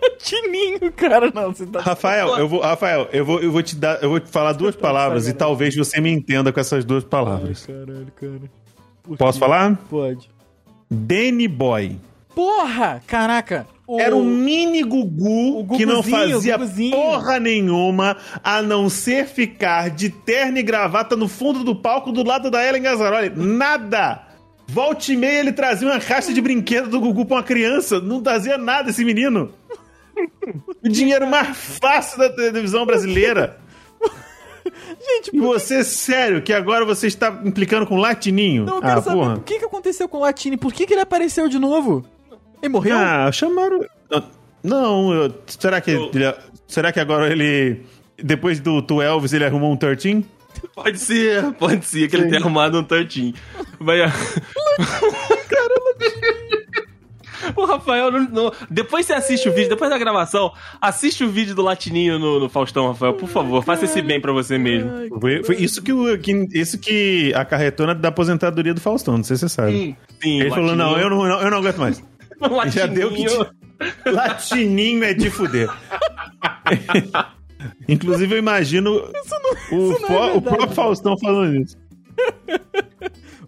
[0.18, 1.80] Tininho, cara, não, você tá...
[1.80, 4.74] Rafael, eu vou, Rafael, eu vou, eu vou te dar, eu vou te falar duas
[4.76, 7.66] palavras e talvez você me entenda com essas duas palavras.
[7.66, 9.16] Caralho, cara.
[9.16, 9.76] Posso falar?
[9.88, 10.28] Pode.
[10.90, 11.98] Danny Boy.
[12.34, 13.02] Porra!
[13.06, 13.66] Caraca!
[13.86, 16.58] o- Era um mini Gugu, que não fazia
[16.90, 22.22] porra nenhuma a não ser ficar de terno e gravata no fundo do palco do
[22.22, 23.32] lado da Ellen Gazzaroli.
[23.34, 24.22] Nada!
[24.70, 27.98] Volte e meia ele trazia uma caixa de brinquedo do Gugu pra uma criança.
[28.00, 29.50] Não trazia nada esse menino.
[30.84, 33.58] O dinheiro mais fácil da televisão brasileira.
[35.00, 38.64] Gente, E você, sério, que agora você está implicando com latininho?
[38.64, 39.34] não, eu quero ah, saber porra.
[39.34, 40.56] o que, que aconteceu com o Latini.
[40.56, 42.04] Por que, que ele apareceu de novo?
[42.62, 42.96] Ele morreu?
[42.96, 43.84] Ah, chamaram.
[44.62, 46.34] Não, eu- será que Eu- ele-
[46.66, 47.82] será que agora ele
[48.22, 50.24] depois do, do Elvis ele arrumou um 13?
[50.74, 53.32] Pode ser, pode ser que ele tenha arrumado um tortinho.
[53.78, 54.12] Mas...
[57.56, 61.54] O Rafael, não, não- depois você assiste o vídeo, depois da gravação, assiste o vídeo
[61.54, 64.90] do Latininho no, no Faustão, Rafael, por favor, faça esse bem pra você mesmo.
[65.20, 69.24] Foi, foi isso que, o, que isso que acarretou na da aposentadoria do Faustão, não
[69.24, 69.72] sei se você sabe.
[69.72, 70.40] Sim, sim.
[70.40, 72.02] Ele falou: não, eu não, eu não aguento mais.
[72.40, 72.70] Latininho.
[72.72, 75.68] Já deu que te- Latininho é de fuder.
[77.88, 79.10] Inclusive, eu imagino
[79.72, 81.76] o, não é fo- o próprio Faustão falando isso.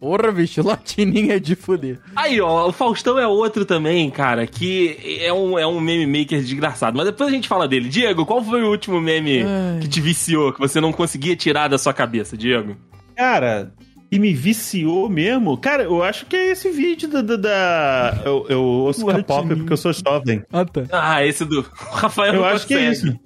[0.00, 1.98] Porra, bicho, Latininho é de fuder.
[2.16, 6.40] Aí, ó, o Faustão é outro também, cara, que é um, é um meme maker
[6.40, 6.96] desgraçado.
[6.96, 7.88] Mas depois a gente fala dele.
[7.90, 9.80] Diego, qual foi o último meme Ai.
[9.80, 12.76] que te viciou, que você não conseguia tirar da sua cabeça, Diego?
[13.14, 13.74] Cara,
[14.10, 15.58] e me viciou mesmo.
[15.58, 17.20] Cara, eu acho que é esse vídeo da.
[17.20, 19.04] da, da- eu, eu ouço.
[19.04, 20.42] K-pop porque eu sou jovem.
[20.50, 20.82] Ah, tá.
[20.90, 21.60] Ah, esse do.
[21.60, 23.08] O Rafael Eu não acho que é consegue.
[23.10, 23.20] isso.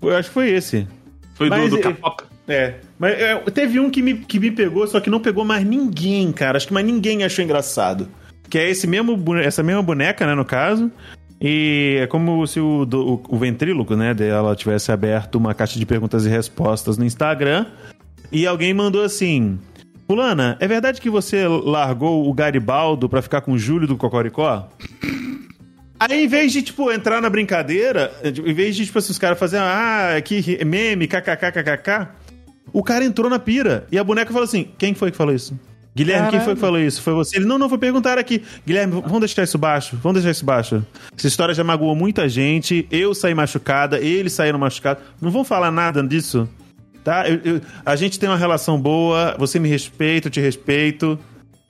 [0.00, 0.88] Eu acho que foi esse.
[1.34, 2.24] Foi Mas do, do ele- K-pop.
[2.48, 2.74] É.
[2.98, 6.30] Mas é, teve um que me, que me pegou, só que não pegou mais ninguém,
[6.32, 6.56] cara.
[6.56, 8.08] Acho que mais ninguém achou engraçado.
[8.48, 10.90] Que é esse mesmo, essa mesma boneca, né, no caso.
[11.40, 15.84] E é como se o, o, o ventríloco, né, dela tivesse aberto uma caixa de
[15.84, 17.66] perguntas e respostas no Instagram.
[18.30, 19.58] E alguém mandou assim:
[20.06, 24.68] Fulana, é verdade que você largou o Garibaldo pra ficar com o Júlio do Cocoricó?
[25.98, 29.38] Aí, em vez de, tipo, entrar na brincadeira, em vez de, tipo, assim, os caras
[29.38, 32.08] fazerem, ah, que meme, kkkkkk,
[32.72, 33.86] o cara entrou na pira.
[33.90, 35.58] E a boneca falou assim: quem foi que falou isso?
[35.94, 37.00] Guilherme, quem foi que falou isso?
[37.00, 37.38] Foi você?
[37.38, 38.42] Ele, não, não, foi perguntar aqui.
[38.66, 40.84] Guilherme, vamos deixar isso baixo, vamos deixar isso baixo.
[41.16, 45.02] Essa história já magoou muita gente, eu saí machucada, eles saíram machucados.
[45.22, 46.46] Não vão falar nada disso,
[47.02, 47.26] tá?
[47.26, 51.18] Eu- eu- a gente tem uma relação boa, você me respeita, eu te respeito.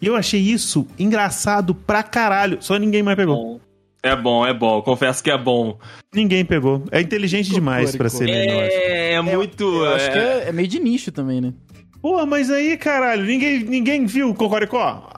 [0.03, 2.59] E eu achei isso engraçado pra caralho.
[2.61, 3.61] Só ninguém mais pegou.
[4.07, 4.81] É bom, é bom.
[4.83, 5.79] Confesso que é bom.
[6.15, 6.83] Ninguém pegou.
[6.91, 8.33] É inteligente demais pra Cocoricó.
[8.33, 8.77] ser meme, eu acho.
[8.77, 9.65] É, é muito.
[9.85, 11.53] Eu acho é- que é, é meio de nicho também, né?
[12.01, 15.11] Pô, mas aí, caralho, ninguém, ninguém viu o Cocoricó?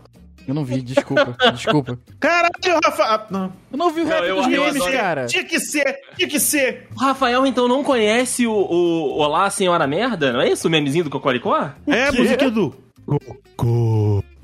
[0.46, 1.98] Eu não vi, desculpa, desculpa.
[2.18, 2.50] Caralho,
[2.82, 3.02] Rafa...
[3.04, 3.52] ah, Não.
[3.70, 5.26] Eu não vi o Não, rap eu- dos eu memes, adoro- cara.
[5.26, 6.86] Tinha que ser, tinha que ser.
[6.96, 10.32] O Rafael, então, não conhece o, o Olá, Senhora Merda?
[10.32, 10.66] Não é isso?
[10.66, 11.68] O memezinho do Cocoricó?
[11.86, 12.18] É a quê?
[12.22, 12.74] música do
[13.04, 13.97] Cocô.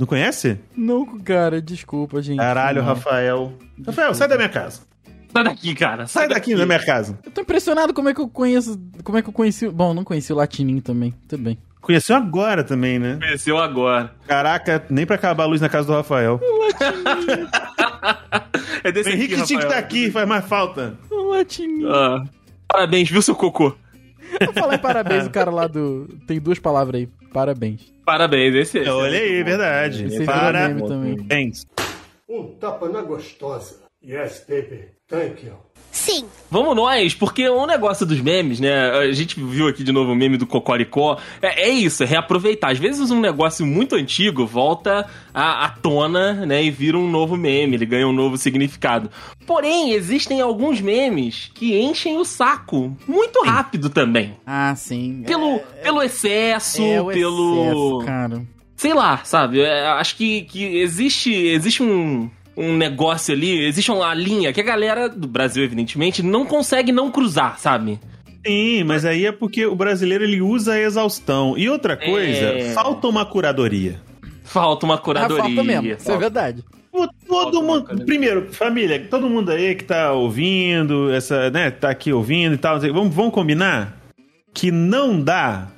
[0.04, 0.58] Não conhece?
[0.76, 2.36] Não, cara, desculpa, gente.
[2.36, 2.88] Caralho, Não.
[2.88, 3.54] Rafael.
[3.86, 4.82] Rafael, sai da minha casa.
[5.32, 6.06] Sai daqui, cara.
[6.06, 7.18] Sai daqui da minha casa.
[7.24, 8.78] Eu tô impressionado como é que eu conheço.
[9.02, 9.66] Como é que eu conheci.
[9.70, 11.14] Bom, não conheci o Latininho também.
[11.26, 11.58] Tudo bem.
[11.80, 13.16] Conheceu agora também, né?
[13.18, 14.12] Conheceu agora.
[14.26, 16.38] Caraca, nem pra acabar a luz na casa do Rafael.
[18.84, 19.84] É O desse Henrique aqui, tinha que estar Rafael.
[19.84, 20.98] aqui, faz mais falta.
[21.10, 21.90] O Latininho.
[21.90, 22.22] Ah,
[22.68, 23.74] parabéns, viu, seu cocô?
[24.44, 26.06] Vou falar parabéns, o cara lá do.
[26.26, 27.08] Tem duas palavras aí.
[27.34, 27.92] Parabéns.
[28.04, 29.50] Parabéns, esse esse é Olha aí, bom.
[29.50, 30.04] verdade.
[30.04, 30.88] Esse meme Parabéns.
[30.88, 31.52] também.
[32.28, 33.80] Um tapa na gostosa.
[34.06, 34.90] Yes, baby.
[35.08, 35.54] Thank you.
[35.94, 36.24] Sim.
[36.50, 38.90] Vamos nós, porque o negócio dos memes, né?
[38.90, 41.18] A gente viu aqui de novo o meme do Cocoricó.
[41.40, 42.72] É, é isso, é reaproveitar.
[42.72, 46.64] Às vezes um negócio muito antigo volta à, à tona, né?
[46.64, 49.08] E vira um novo meme, ele ganha um novo significado.
[49.46, 54.36] Porém, existem alguns memes que enchem o saco muito rápido também.
[54.44, 55.22] Ah, sim.
[55.24, 57.62] Pelo, pelo excesso, É o pelo.
[57.62, 58.42] excesso, cara.
[58.76, 59.60] sei lá, sabe?
[59.60, 64.64] É, acho que, que existe, existe um, um negócio ali, existe uma linha que a
[64.64, 67.98] galera do Brasil, evidentemente, não consegue não cruzar, sabe?
[68.46, 71.56] Sim, mas aí é porque o brasileiro ele usa a exaustão.
[71.56, 72.72] E outra coisa, É.
[72.74, 74.00] falta uma curadoria.
[74.44, 75.42] Falta uma Ah, curadoria.
[75.44, 75.86] falta mesmo.
[75.88, 76.64] Isso é falta- verdade.
[77.26, 78.04] Todo mundo.
[78.04, 82.78] Primeiro, família, todo mundo aí que tá ouvindo, essa, né, tá aqui ouvindo e tal,
[82.78, 83.98] vamos, vamos combinar
[84.52, 85.68] que não dá.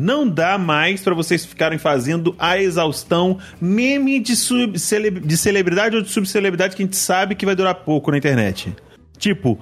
[0.00, 5.96] Não dá mais pra vocês ficarem fazendo a exaustão meme de, sub, cele- de celebridade
[5.96, 8.72] ou de subcelebridade que a gente sabe que vai durar pouco na internet.
[9.18, 9.58] Tipo,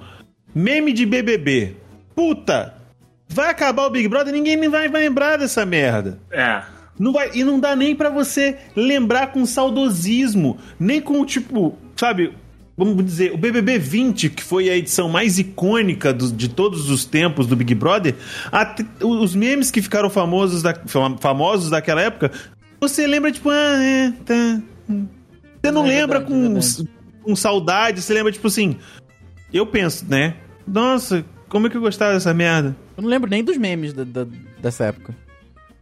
[0.53, 1.75] meme de BBB.
[2.13, 2.75] Puta,
[3.27, 6.19] vai acabar o Big Brother, ninguém nem vai, vai lembrar dessa merda.
[6.31, 6.61] É.
[6.99, 12.33] Não vai, e não dá nem pra você lembrar com saudosismo, nem com tipo, sabe,
[12.77, 17.03] vamos dizer, o BBB 20, que foi a edição mais icônica do- de todos os
[17.05, 18.13] tempos do Big Brother,
[18.51, 22.31] até- os memes que ficaram famosos, da, fam- famosos daquela época,
[22.79, 24.61] você lembra tipo, ah, é, tá.
[24.89, 25.07] hum.
[25.63, 26.89] Você não É lembra verdade, é com, verdade.
[27.23, 28.77] com saudade, você lembra tipo assim,
[29.51, 30.35] eu penso, né?
[30.67, 32.75] Nossa, como é que eu gostava dessa merda?
[32.95, 34.27] Eu não lembro nem dos memes da- da-
[34.61, 35.15] dessa época.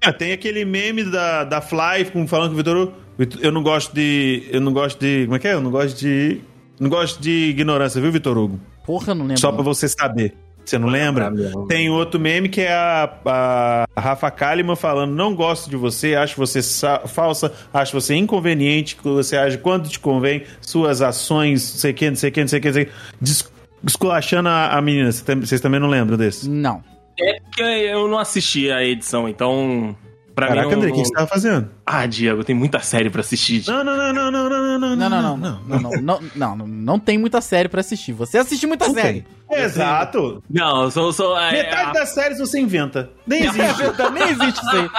[0.02, 2.94] Ah, tem aquele meme da, da Fly falando que o "Vitor,
[3.42, 4.44] eu não gosto de.
[4.52, 5.24] Eu não gosto de.
[5.26, 5.54] Como é que é?
[5.54, 6.42] Eu não gosto de.
[6.80, 8.60] Não gosto de ignorância, viu, Vitor Hugo?
[8.86, 9.40] Porra, eu não lembro.
[9.42, 10.34] Só pra você saber.
[10.64, 11.32] Você não lembra?
[11.68, 16.36] Tem outro meme que é a, a Rafa Kalimann falando: Não gosto de você, acho
[16.38, 21.80] você sa- falsa, acho você inconveniente, que você age quando te convém, suas ações, não
[21.80, 22.92] sei o que, não sei o que, não sei o que, não sei o que.
[23.22, 23.52] Des-
[23.86, 25.12] Esculachando a, a menina.
[25.12, 26.50] Vocês tam- Vocês também não lembram desse?
[26.50, 26.84] Não.
[27.20, 29.96] É porque eu não assisti a edição, então.
[30.34, 30.74] Pra Caraca, mim.
[30.76, 31.70] André, o que você tava fazendo?
[31.86, 33.64] Ah, Diego, tem muita série pra assistir.
[33.68, 35.38] Não, não, não, não, não, não, não, Não, não, não.
[35.38, 38.14] Não, não, não, não, não, não, não tem muita série pra assistir.
[38.14, 39.26] Você assiste muita série.
[39.50, 40.44] Exato.
[40.50, 41.12] Não, sou.
[41.14, 43.10] sou é, Metade a- das séries você inventa.
[43.28, 43.78] Nem É existe.
[43.78, 44.90] verdade, nem existe isso aí.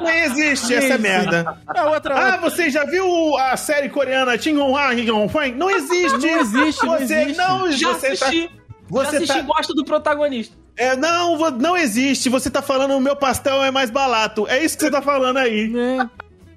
[0.00, 1.00] Nem existe Nem essa existe.
[1.02, 1.58] merda.
[1.66, 2.34] A outra.
[2.34, 5.52] Ah, você já viu a série coreana Hing Hong Fang?
[5.52, 6.18] Não existe.
[6.18, 7.36] Não existe, não você, existe.
[7.38, 8.48] Não, Já você assisti.
[8.48, 8.54] Tá,
[8.88, 10.54] você já assisti tá, e gosto do protagonista.
[10.76, 12.28] é, não, não existe.
[12.28, 14.46] Você tá falando o meu pastel é mais barato.
[14.48, 15.68] É isso que você tá falando aí.
[15.68, 16.10] né?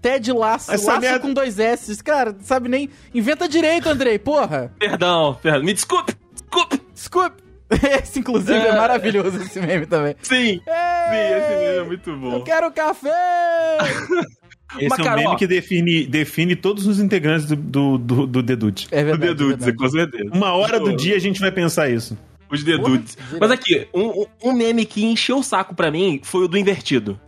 [0.06, 2.04] Ted Laço, Essa Laço merda- com dois S.
[2.04, 2.88] Cara, sabe nem.
[3.12, 4.72] Inventa direito, Andrei, porra.
[4.78, 5.64] Perdão, perdão.
[5.64, 6.14] Me desculpe.
[6.32, 6.80] Desculpe.
[6.94, 7.44] Desculpe.
[8.04, 8.76] Esse, inclusive, é, É.
[8.78, 10.16] maravilhoso esse meme também.
[10.22, 10.36] Sim.
[10.36, 12.42] Sim, esse meme é muito Eu bom.
[12.44, 13.78] quero café!
[14.78, 18.44] Esse Mas, é um meme que define, define todos os integrantes do, do, do, do
[18.44, 18.88] Dedude.
[18.92, 19.34] É verdade.
[19.34, 19.78] Dedudes, é verdade.
[19.78, 20.30] com certeza.
[20.34, 22.16] Uma hora do dia a gente vai pensar isso.
[22.52, 23.18] Os Dedudes.
[23.40, 26.58] Mas aqui, um, um- um meme que encheu o saco pra mim foi o do
[26.58, 27.20] invertido.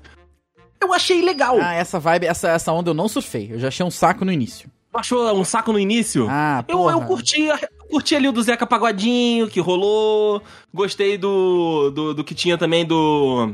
[0.81, 1.57] Eu achei legal.
[1.61, 3.49] Ah, essa vibe, essa, essa onda eu não surfei.
[3.51, 4.69] Eu já achei um saco no início.
[4.93, 6.27] Achou um saco no início?
[6.29, 6.93] Ah, Eu, porra.
[6.93, 7.47] eu curti,
[7.89, 10.41] curti ali o do Zeca Pagodinho, que rolou.
[10.73, 13.53] Gostei do, do, do que tinha também do,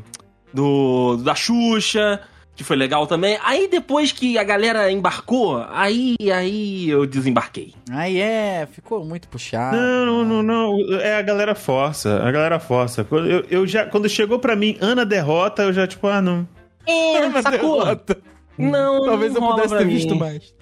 [0.53, 1.17] do.
[1.17, 2.21] da Xuxa,
[2.55, 3.38] que foi legal também.
[3.43, 7.73] Aí depois que a galera embarcou, aí, aí eu desembarquei.
[7.91, 9.75] Aí é, ficou muito puxado.
[9.75, 10.99] Não, não, não, não.
[11.01, 12.23] É a galera força.
[12.23, 13.05] A galera força.
[13.12, 16.47] Eu, eu já, quando chegou pra mim Ana derrota, eu já, tipo, ah, não.
[16.87, 17.79] É, Mas sacou?
[17.83, 18.17] derrota.
[18.57, 19.93] Não, Talvez não eu pudesse ter mim.
[19.95, 20.53] visto mais.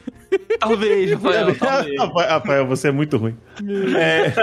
[0.59, 1.99] Talvez, Rafael, talvez.
[2.29, 3.35] Rafael, você é muito ruim.
[3.97, 4.33] É.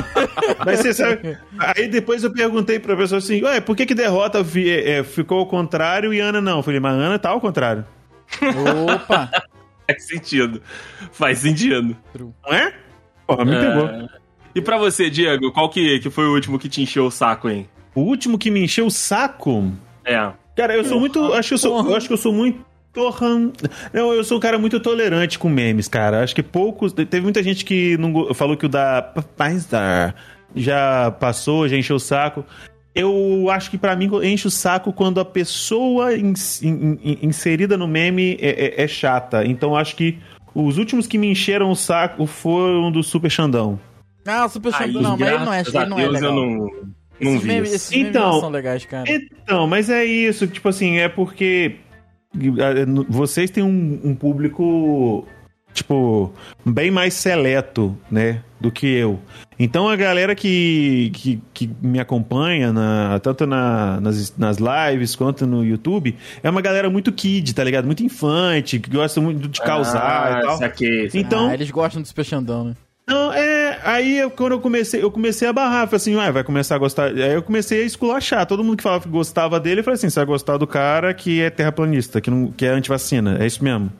[0.64, 1.36] Mas você sabe.
[1.58, 5.40] Aí depois eu perguntei pra pessoa assim: Ué, por que, que derrota é, é, ficou
[5.40, 6.58] ao contrário e Ana não?
[6.58, 7.84] Eu falei, mas Ana tá ao contrário.
[8.90, 9.30] Opa!
[9.86, 10.62] Faz sentido.
[11.12, 11.94] Faz sentido.
[12.18, 12.72] Não é?
[13.26, 13.60] Porra, me É.
[13.60, 14.08] pegou.
[14.54, 17.50] E pra você, Diego, qual que, que foi o último que te encheu o saco,
[17.50, 17.68] hein?
[17.94, 19.70] O último que me encheu o saco.
[20.06, 20.32] É.
[20.56, 21.32] Cara, eu sou muito.
[21.32, 22.64] Acho que eu sou, eu acho que eu sou muito.
[22.92, 23.50] Torran.
[23.92, 26.22] Não, eu sou um cara muito tolerante com memes, cara.
[26.22, 26.92] Acho que poucos.
[26.92, 30.14] Teve muita gente que não falou que o da Papaistar
[30.54, 32.44] já passou, já encheu o saco.
[32.94, 37.76] Eu acho que pra mim enche o saco quando a pessoa ins- in- in- inserida
[37.76, 39.44] no meme é, é- é chata.
[39.44, 40.16] Então acho que
[40.54, 43.80] os últimos que me encheram o saco foram do Super Xandão.
[44.24, 46.30] Ah, o Super Aí, Xandão, não, mas ele não é, ele não é legal.
[46.30, 46.70] eu não,
[47.24, 49.04] não esses vi memes, esses Então, são legais, cara.
[49.10, 51.76] Então, mas é isso, tipo assim, é porque
[52.86, 55.26] no- vocês têm um, um público,
[55.72, 56.32] tipo,
[56.64, 59.18] bem mais seleto, né, do que eu.
[59.58, 65.46] Então a galera que, que, que me acompanha, na, tanto na- nas, nas lives quanto
[65.46, 67.84] no YouTube, é uma galera muito kid, tá ligado?
[67.84, 70.58] Muito infante, que gosta muito de causar ah, e tal.
[70.58, 71.08] saquei.
[71.14, 72.74] Então, Ah, eles gostam do Super Xandão, né?
[73.06, 73.80] Não, é.
[73.84, 76.78] Aí eu- quando eu comecei, eu comecei a barrar, falei assim, ué, vai começar a
[76.78, 77.06] gostar.
[77.08, 78.46] Aí eu comecei a esculachar.
[78.46, 81.12] Todo mundo que falava que gostava dele, eu falei assim: você vai gostar do cara
[81.12, 83.36] que é terraplanista, que, não, que é antivacina.
[83.40, 83.92] É isso mesmo.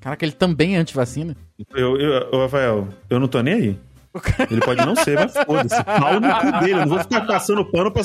[0.00, 1.36] Caraca, ele também é anti-vacina.
[1.74, 3.78] Eu, eu, ô, Rafael, eu não tô nem aí.
[4.50, 5.82] Ele pode não ser, mas foda-se.
[5.84, 6.72] Pau no cu dele.
[6.72, 8.02] Eu não vou ficar passando pano pra,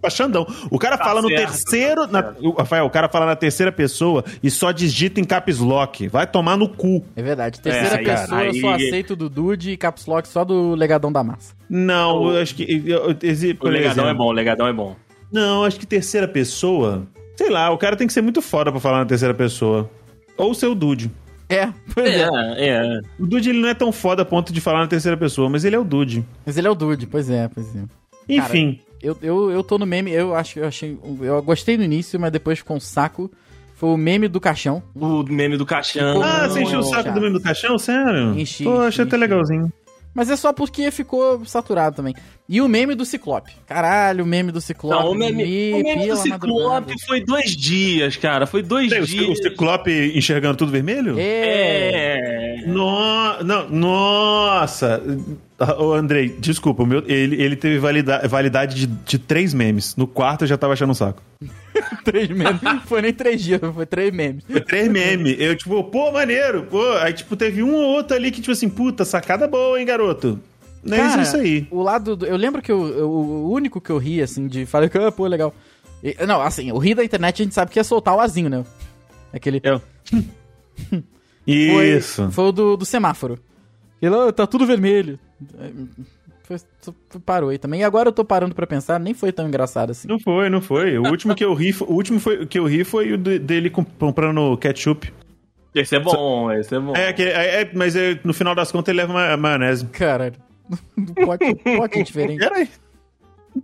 [0.00, 0.46] pra Xandão.
[0.70, 2.06] O cara fala no certo, terceiro.
[2.06, 6.08] na- o- Rafael, o cara fala na terceira pessoa e só digita em caps lock.
[6.08, 7.04] Vai tomar no cu.
[7.14, 7.60] É verdade.
[7.60, 10.74] Terceira aí, pessoa, cara, eu só aí- aceito do Dude e Caps Lock só do
[10.74, 11.54] Legadão da Massa.
[11.68, 12.62] Não, eu acho que.
[12.86, 14.96] eu- eu- O legadão exemplo, é bom, o legadão é bom.
[15.32, 17.02] Não, acho que terceira pessoa.
[17.36, 19.90] Sei lá, o cara tem que ser muito foda pra falar na terceira pessoa.
[20.36, 21.10] Ou ser o Dude.
[21.48, 22.28] É, pois é.
[22.56, 23.00] É, é.
[23.18, 25.64] O Dude ele não é tão foda a ponto de falar na terceira pessoa, mas
[25.64, 26.24] ele é o Dude.
[26.44, 27.80] Mas ele é o Dude, pois é, pois é.
[28.28, 28.80] Enfim.
[29.02, 30.98] Eu, eu, eu tô no meme, eu acho eu achei.
[31.20, 33.30] Eu gostei no início, mas depois ficou um saco.
[33.74, 34.82] Foi o meme do caixão.
[34.94, 36.22] O meme do caixão.
[36.22, 37.14] ah, você encheu o saco chato.
[37.14, 37.76] do meme do caixão?
[37.76, 38.38] Sério?
[38.38, 39.20] Enchi, Pô, achei até enchi.
[39.20, 39.72] legalzinho.
[40.14, 42.14] Mas é só porque ficou saturado também.
[42.48, 43.52] E o meme do Ciclope.
[43.66, 45.02] Caralho, o meme do Ciclope.
[45.02, 46.86] Não, o meme, me o meme do madrugada.
[46.92, 48.46] Ciclope foi dois dias, cara.
[48.46, 49.38] Foi dois Tem dias.
[49.38, 51.16] o Ciclope enxergando tudo vermelho?
[51.18, 52.60] É.
[52.62, 52.66] É.
[52.66, 55.02] No, não, nossa!
[55.78, 59.96] Ô, Andrei, desculpa, o meu, ele, ele teve valida- validade de, de três memes.
[59.96, 61.22] No quarto eu já tava achando um saco.
[62.04, 62.60] Três memes.
[62.86, 64.44] foi nem três dias, foi três memes.
[64.48, 65.36] Foi três memes.
[65.38, 66.82] Eu, tipo, pô, maneiro, pô.
[66.98, 70.38] Aí, tipo, teve um ou outro ali que, tipo assim, puta, sacada boa, hein, garoto?
[70.82, 71.66] Não é isso aí.
[71.70, 72.14] O lado.
[72.14, 74.66] do- eu lembro que eu, eu- o único que eu ri, assim, de.
[74.66, 75.54] Falei que, ah, pô, legal.
[76.02, 78.48] E- não, assim, o ri da internet a gente sabe que é soltar o azinho,
[78.50, 78.64] né?
[79.32, 79.60] Aquele.
[79.64, 79.80] Eu.
[81.46, 82.30] Foi, Isso.
[82.30, 83.38] Foi o do, do semáforo.
[84.00, 85.18] Ele, "Ah, tá tudo vermelho.
[86.44, 86.58] Foi-
[87.24, 87.80] parou aí também.
[87.80, 90.06] E agora eu tô parando pra pensar, nem foi tão engraçado assim.
[90.06, 90.98] Não foi, não foi.
[90.98, 93.70] O último que eu ri, o último foi, que eu ri foi o de- dele
[93.70, 95.12] com- comprando ketchup.
[95.74, 96.94] Esse é bom, esse é bom.
[96.94, 99.86] É, que, é, é, mas é, no final das contas ele leva ma maionese.
[99.86, 100.34] Caralho.
[100.96, 102.38] Do pote, pote diferente.
[102.38, 102.68] Peraí.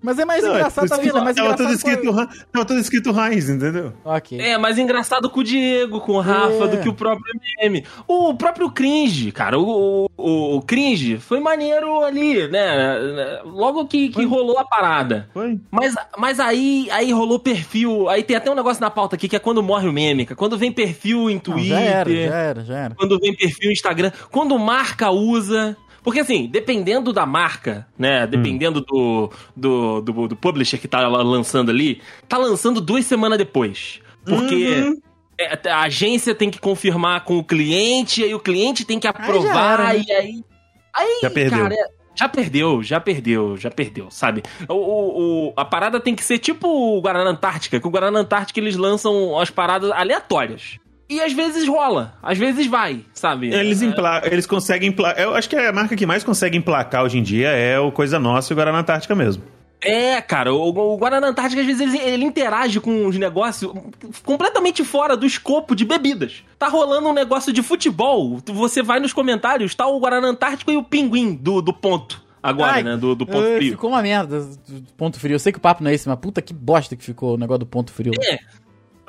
[0.03, 1.19] Mas é mais Não, engraçado, tá vendo?
[1.19, 1.75] É mais tava, tudo engraçado.
[1.75, 3.93] escrito, com- Heinz- tava tudo escrito Heinz, entendeu?
[4.05, 4.41] Ok.
[4.41, 6.69] É, mais engraçado com o Diego, com o Rafa, É.
[6.69, 7.85] do que o próprio meme.
[8.07, 9.59] O próprio cringe, cara.
[9.59, 13.41] O, o, o cringe foi maneiro ali, né?
[13.45, 15.29] Logo que, que rolou a parada.
[15.33, 15.59] Foi.
[15.71, 18.09] Mas, mas aí, aí rolou perfil.
[18.09, 20.37] Aí tem até um negócio na pauta aqui que é quando morre o meme, cara.
[20.37, 21.69] Quando vem perfil em Não, Twitter.
[21.71, 22.95] já era, já era, já era.
[22.95, 25.77] quando vem perfil no Instagram, quando marca usa.
[26.03, 28.27] Porque assim, dependendo da marca, né?
[28.27, 34.01] Dependendo do, do, do, do publisher que tá lançando ali, tá lançando duas semanas depois.
[34.25, 34.99] Porque
[35.39, 39.79] é, a agência tem que confirmar com o cliente, aí o cliente tem que aprovar,
[39.81, 40.05] né?
[40.07, 40.45] e aí.
[40.95, 41.59] Aí, Já perdeu.
[41.59, 41.77] cara,
[42.17, 44.43] já perdeu, já perdeu, já perdeu, sabe?
[44.69, 48.19] O, o- o- a parada tem que ser tipo o Guaraná Antártica, que o Guaraná
[48.21, 50.79] Antártica eles lançam as paradas aleatórias.
[51.11, 53.53] E às vezes rola, às vezes vai, sabe?
[53.53, 55.21] Eles, É, empla eles conseguem emplacar.
[55.21, 58.17] Eu acho que a marca que mais consegue emplacar hoje em dia é o Coisa
[58.21, 59.43] Nossa e o Guaraná Antártica mesmo.
[59.83, 63.73] É, cara, o, o Guaraná Antártica às vezes ele, ele interage com os negócios
[64.25, 66.45] completamente fora do escopo de bebidas.
[66.57, 70.77] Tá rolando um negócio de futebol, você vai nos comentários, tá o Guaraná Antártico e
[70.77, 72.23] o Pinguim do, do ponto.
[72.43, 72.97] Agora, Ai, né?
[72.97, 73.73] Do, do ponto frio.
[73.73, 75.35] Ficou uma merda do ponto frio.
[75.35, 77.37] Eu sei que o papo não é esse, mas puta que bosta que ficou o
[77.37, 78.13] negócio do ponto frio.
[78.23, 78.39] É,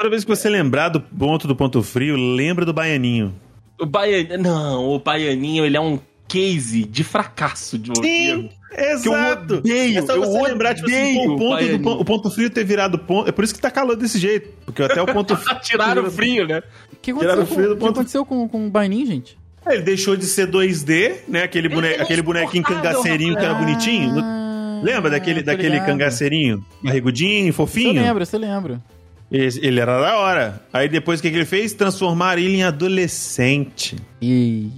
[0.02, 3.34] Toda vez que você lembrar do ponto do ponto frio, lembra do Baianinho.
[3.80, 4.40] o Baianinho.
[4.42, 8.50] Não, o Baianinho, ele é um case de fracasso de Diego.
[8.76, 9.56] exato.
[9.56, 11.90] odeio, é só eu você lembrar, tipo assim, o, ponto do Baianinho.
[12.00, 13.30] o ponto frio ter virado ponto.
[13.30, 14.50] É por isso que tá calor desse jeito.
[14.66, 15.60] Porque até o ponto frio.
[15.62, 16.64] Tiraram o frio, né?
[16.92, 18.70] O que Tiraram aconteceu, o com, frio do o que ponto- aconteceu com, com o
[18.72, 19.38] Baininho, gente?
[19.66, 21.44] É, Ele deixou de ser 2D, né?
[21.44, 21.88] Aquele, bone...
[21.90, 24.16] É aquele bonequinho cangaceirinho que era bonitinho.
[24.20, 25.86] Ah, Lembra daquele, tô daquele ligado.
[25.86, 26.66] cangaceirinho?
[26.82, 28.02] Barrigudinho, Você fofinho?
[28.02, 28.82] lembra, você lembra.
[29.32, 30.62] Ele era da hora.
[30.74, 31.74] Aí depois o que, que ele fez?
[31.74, 33.96] Transformar ele em adolescente.
[34.22, 34.70] E.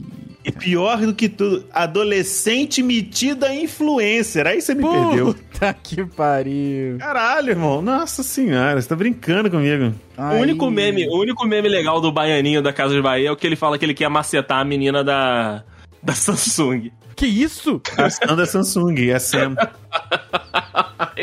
[0.46, 4.46] E pior do que tudo, adolescente metida influencer.
[4.46, 5.28] Aí você me perdeu.
[5.34, 6.98] Puta que pariu.
[6.98, 7.82] Caralho, irmão.
[7.82, 9.94] Nossa senhora, você tá brincando comigo.
[10.18, 13.38] O único meme, o único meme legal do baianinho da Casa de Bahia é o
[13.38, 15.64] que ele fala que ele quer macetar a menina da
[16.04, 16.92] da Samsung.
[17.16, 17.82] Que isso?
[17.98, 19.56] A Sam da Samsung, a Sam.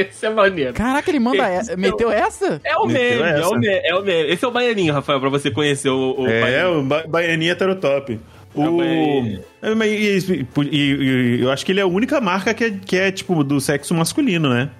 [0.08, 0.72] Esse é maneiro.
[0.74, 1.54] Caraca, ele manda.
[1.54, 2.60] Esse e- Meteu essa?
[2.64, 3.48] É o meme, é essa.
[3.48, 4.32] o meme, é o meme.
[4.32, 6.78] Esse é o baianinho, Rafael, pra você conhecer o, o É, baianinho.
[6.80, 8.18] o ba top.
[8.56, 8.76] É o O...
[8.78, 9.40] Baianinho.
[9.62, 9.94] É, mas e-
[10.32, 13.10] e- e- e eu acho que ele é a única marca que é, que é,
[13.12, 14.70] tipo, do sexo masculino, né?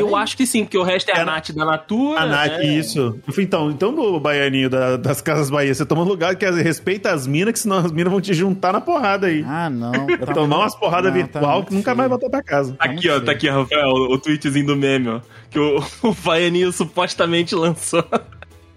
[0.00, 2.20] Eu acho que sim, porque o resto é a É Nath da Natura.
[2.20, 2.64] A Nath, né?
[2.66, 3.18] isso.
[3.38, 7.52] Então, então do Baianinho da- das Casas Bahia, você toma lugar que respeita as minas,
[7.54, 9.44] que senão as minas vão te juntar na porrada aí.
[9.46, 9.92] Ah, não.
[10.06, 11.96] Vai Tá tomar muito- umas porradas tá virtual muito que nunca feio.
[11.96, 12.72] mais voltar pra casa.
[12.72, 13.24] Tá Tá aqui, muito ó, feio.
[13.24, 15.20] tá aqui, Rafael, o, o tweetzinho do meme, ó.
[15.50, 18.04] Que o, o Baianinho supostamente lançou.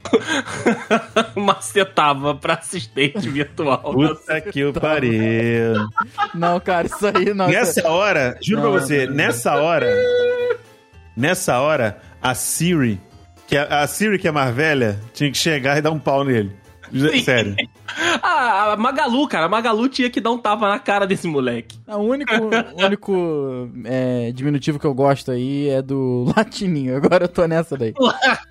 [1.36, 3.80] macetava pra assistente virtual.
[3.94, 5.74] Puta que o pariu.
[6.34, 7.48] Não, cara, isso aí não.
[7.48, 9.14] Nessa hora, juro Não, pra você, não.
[9.16, 9.88] nessa hora,
[11.18, 13.02] nessa hora, a Siri,
[13.48, 16.24] que a, a Siri que é mais velha, tinha que chegar e dar um pau
[16.24, 16.56] nele.
[16.92, 17.22] Sim.
[17.22, 17.56] Sério.
[18.22, 21.80] Ah, a Magalu, cara, a Magalu tinha que dar um tapa na cara desse moleque.
[21.88, 26.96] O único, o único é, diminutivo que eu gosto aí é do latininho.
[26.96, 27.94] Agora eu tô nessa daí.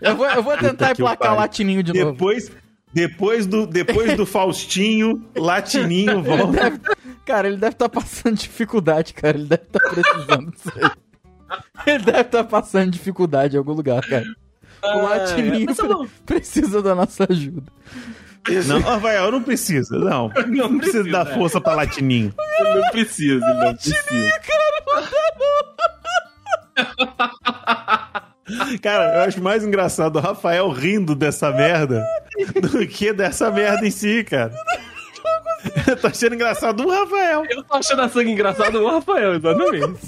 [0.00, 1.36] Eu vou, eu vou tentar Puta emplacar pariu.
[1.36, 2.12] latininho de novo.
[2.12, 2.50] Depois,
[2.92, 6.52] depois do, depois do Faustinho, Latininho volta.
[6.70, 6.80] Deve-
[7.24, 9.36] cara, ele deve estar passando dificuldade, cara.
[9.36, 10.90] Ele deve estar precisando disso aí.
[11.86, 14.24] Ele deve estar passando dificuldade em algum lugar, cara.
[14.82, 17.62] O latininho eu pre- não- precisa da nossa ajuda.
[18.68, 20.28] Não, Rafael, não precisa, não.
[20.28, 21.34] Não, precisa precisa, dar é.
[21.34, 22.32] força pra Latininho.
[22.60, 23.96] Ele não precisa, ele não precisa.
[28.80, 32.04] Cara, eu acho mais engraçado o Rafael rindo dessa merda
[32.62, 34.52] do que dessa merda em si, cara.
[35.88, 37.44] Eu tô achando engraçado o Rafael.
[37.50, 39.98] Eu tô achando a sangue engraçado o Rafael, exatamente.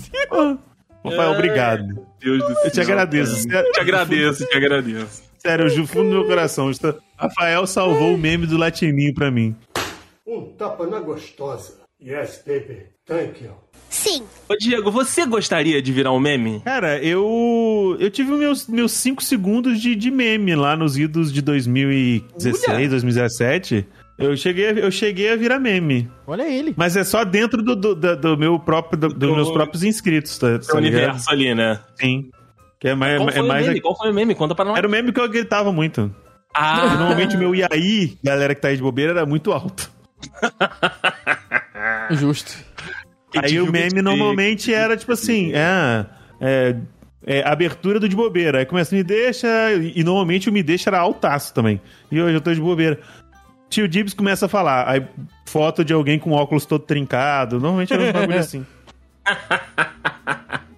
[1.04, 2.06] Rafael, obrigado.
[2.20, 2.64] Deus do céu.
[2.64, 3.48] Eu te agradeço.
[3.48, 3.70] cara.
[3.70, 5.22] Te agradeço, te agradeço.
[5.38, 6.70] Sério, do fundo do meu coração.
[7.16, 9.54] Rafael salvou o meme do Latininho pra mim.
[10.26, 11.78] Um tapa na gostosa.
[12.00, 12.86] Yes, baby.
[13.06, 13.52] Thank you.
[14.48, 16.60] Ô, Diego, você gostaria de virar um meme?
[16.64, 21.40] Cara, eu eu tive meus meus 5 segundos de, de meme lá nos idos de
[21.40, 22.88] 2016, Olha!
[22.88, 23.86] 2017.
[24.18, 26.10] Eu cheguei, eu cheguei a virar meme.
[26.26, 26.74] Olha ele.
[26.76, 29.84] Mas é só dentro do, do, do- do meu próprio, do- dos Do- meus próprios
[29.84, 31.02] inscritos, tá, O tá ligado?
[31.02, 31.78] universo ali, né?
[32.00, 32.28] Sim.
[32.80, 33.80] Que é mais, Qual é foi o mais meme?
[33.80, 34.34] Qual foi o meme?
[34.34, 34.76] Conta pra nós.
[34.76, 36.12] Era o meme que eu gritava muito.
[36.54, 39.88] Ah, Normalmente o meu e aí, galera que tá aí de bobeira, era muito alto.
[42.10, 42.52] Justo.
[43.36, 46.06] aí o meme te- normalmente era tipo assim, é,
[46.40, 46.76] é,
[47.26, 48.58] é, abertura do de bobeira.
[48.58, 51.80] Aí começa me deixa, e, e normalmente o me deixa era altaço também.
[52.10, 52.98] E hoje eu tô de bobeira.
[53.68, 55.06] Tio Dibs começa a falar, aí
[55.44, 58.66] foto de alguém com óculos todo trincado, normalmente era um bagulho assim.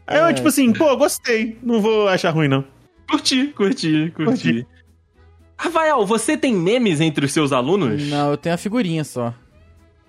[0.07, 2.65] Aí eu, tipo assim, pô, gostei, não vou achar ruim não.
[3.09, 4.25] Curti, curti, curti.
[4.25, 4.67] Curti.
[5.57, 8.09] Rafael, você tem memes entre os seus alunos?
[8.09, 9.35] Não, eu tenho a figurinha só.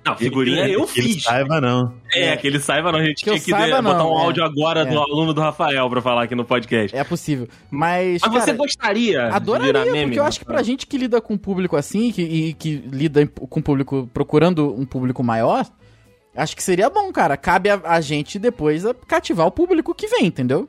[0.03, 1.23] Não, figurinha eu Que ele fiz.
[1.23, 1.93] Saiba não.
[2.11, 2.99] É, que ele saiba, não.
[2.99, 4.23] A gente Que tinha que saiba, botar não, um é.
[4.23, 4.97] áudio agora do É.
[4.97, 6.97] aluno do Rafael pra falar aqui no podcast.
[6.97, 7.47] É possível.
[7.69, 10.05] Mas, Mas você cara, gostaria adoraria, de virar meme?
[10.07, 12.83] porque eu acho que pra gente que lida com um público assim, que, e que
[12.91, 15.65] lida com um público, procurando um público maior,
[16.35, 17.37] acho que seria bom, cara.
[17.37, 20.67] Cabe a, a gente depois a cativar o público que vem, entendeu?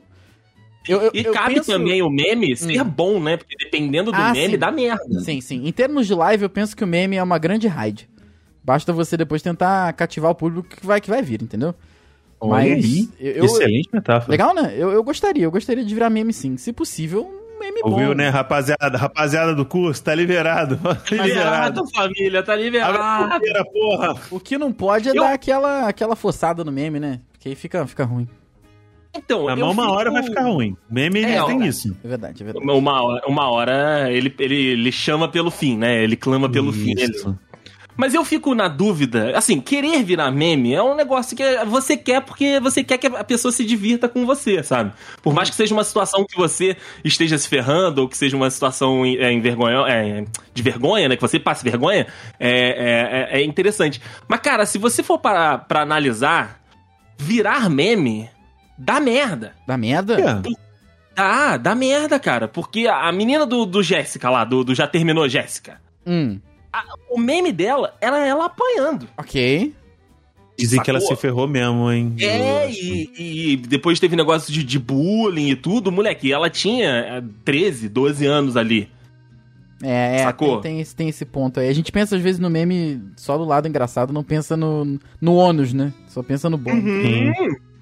[0.87, 2.85] Eu, eu- E eu cabe penso- também o meme ser Hum.
[2.85, 3.37] bom, né?
[3.37, 4.57] Porque dependendo do Ah, meme, sim.
[4.59, 5.19] dá merda.
[5.21, 5.65] Sim, sim.
[5.65, 8.07] Em termos de live, eu penso que o meme é uma grande raid.
[8.63, 11.75] Basta você depois tentar cativar o público que vai, que vai vir, entendeu?
[12.39, 14.31] Olha aí, eu, eu- Excelente metáfora.
[14.31, 14.73] Legal, né?
[14.77, 16.57] Eu, eu gostaria, eu gostaria de virar meme sim.
[16.57, 17.91] Se possível, um meme bom.
[17.91, 18.97] Ouviu, né, rapaziada?
[18.97, 20.77] Rapaziada do curso, tá liberado.
[21.09, 21.83] Tá liberado.
[21.95, 23.29] Família, tá liberado.
[23.29, 24.15] porteira, porra.
[24.31, 27.19] O que não pode é Eu- dar aquela, aquela forçada no meme, né?
[27.31, 28.27] Porque aí fica, fica ruim.
[29.15, 30.75] Então, Mas uma fico- hora vai ficar ruim.
[30.89, 31.49] Meme É, ó.
[31.61, 31.95] isso.
[32.03, 32.65] É verdade, é verdade.
[32.67, 36.03] Uma hora, uma hora ele, ele, ele chama pelo fim, né?
[36.03, 36.91] Ele clama pelo fim.
[36.91, 37.37] Ele- Isso.
[37.95, 42.21] Mas eu fico na dúvida, assim, querer virar meme é um negócio que você quer
[42.21, 44.91] porque você quer que a pessoa se divirta com você, sabe?
[45.21, 48.49] Por mais que seja uma situação que você esteja se ferrando, ou que seja uma
[48.49, 51.15] situação é, envergonho- é, de vergonha, né?
[51.15, 52.07] Que você passe vergonha,
[52.39, 54.01] é, é, é interessante.
[54.27, 56.59] Mas, cara, se você for para pra analisar,
[57.17, 58.29] virar meme
[58.77, 59.53] dá merda.
[59.67, 60.19] Da merda?
[60.19, 60.53] É.
[61.15, 62.47] Dá, dá merda, cara.
[62.47, 66.39] Porque a a menina do, do Jéssica lá, do, do Já Terminou Jéssica, Hum,
[67.09, 69.07] o meme dela era ela apanhando.
[69.17, 69.73] ok.
[70.57, 71.15] Dizem que ela Sacou?
[71.15, 72.13] se ferrou mesmo, hein?
[72.19, 73.09] É, e,
[73.53, 76.31] e depois teve negócio de, de bullying e tudo, moleque.
[76.31, 78.87] Ela tinha é, 13, 12 anos ali.
[79.81, 80.61] É, é Sacou?
[80.61, 81.67] tem, tem, esse- tem esse ponto aí.
[81.67, 85.35] A gente pensa às vezes no meme só do lado engraçado, não pensa no, no
[85.35, 85.91] ônus, né?
[86.07, 86.83] Só pensa no bônus.
[86.83, 87.31] Sim.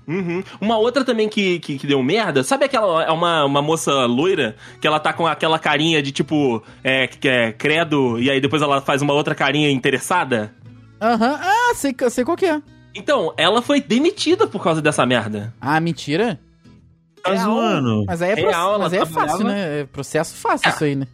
[0.08, 0.44] Uhum.
[0.60, 3.04] Uma outra também que, que, que deu merda, sabe aquela.
[3.04, 6.64] É uma, uma moça loira que ela tá com aquela carinha de tipo.
[6.84, 10.54] É, que é credo, e aí depois ela faz uma outra carinha interessada?
[11.02, 12.62] Aham, ah, sei, sei qual que é.
[12.94, 15.54] Então, ela foi demitida por causa dessa merda.
[15.62, 16.40] Ah, mentira?
[17.24, 18.04] Tá zoando.
[18.06, 19.82] Mas aí é, Real, mas aí é fácil, né?
[19.82, 21.08] É processo fácil isso aí, né?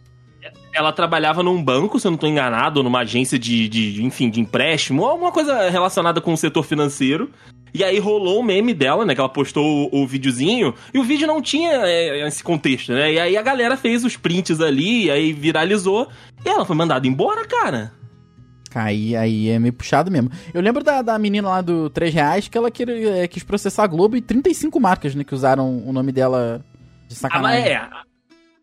[0.78, 4.30] Ela trabalhava num banco, se eu não tô enganado, ou numa agência de, de enfim,
[4.30, 7.30] de empréstimo, alguma coisa relacionada com o setor financeiro.
[7.74, 9.12] E aí rolou o meme dela, né?
[9.14, 13.12] Que ela postou o, o videozinho, e o vídeo não tinha é, esse contexto, né?
[13.12, 16.08] E aí a galera fez os prints ali, aí viralizou,
[16.44, 17.92] e ela foi mandada embora, cara.
[18.74, 20.30] Aí, aí é meio puxado mesmo.
[20.54, 23.82] Eu lembro da, da menina lá do 3 reais que ela quer, é, quis processar
[23.84, 25.24] a Globo e 35 marcas, né?
[25.24, 26.64] Que usaram o nome dela
[27.08, 27.72] de Ah, mas sacanagem.
[27.72, 27.88] é.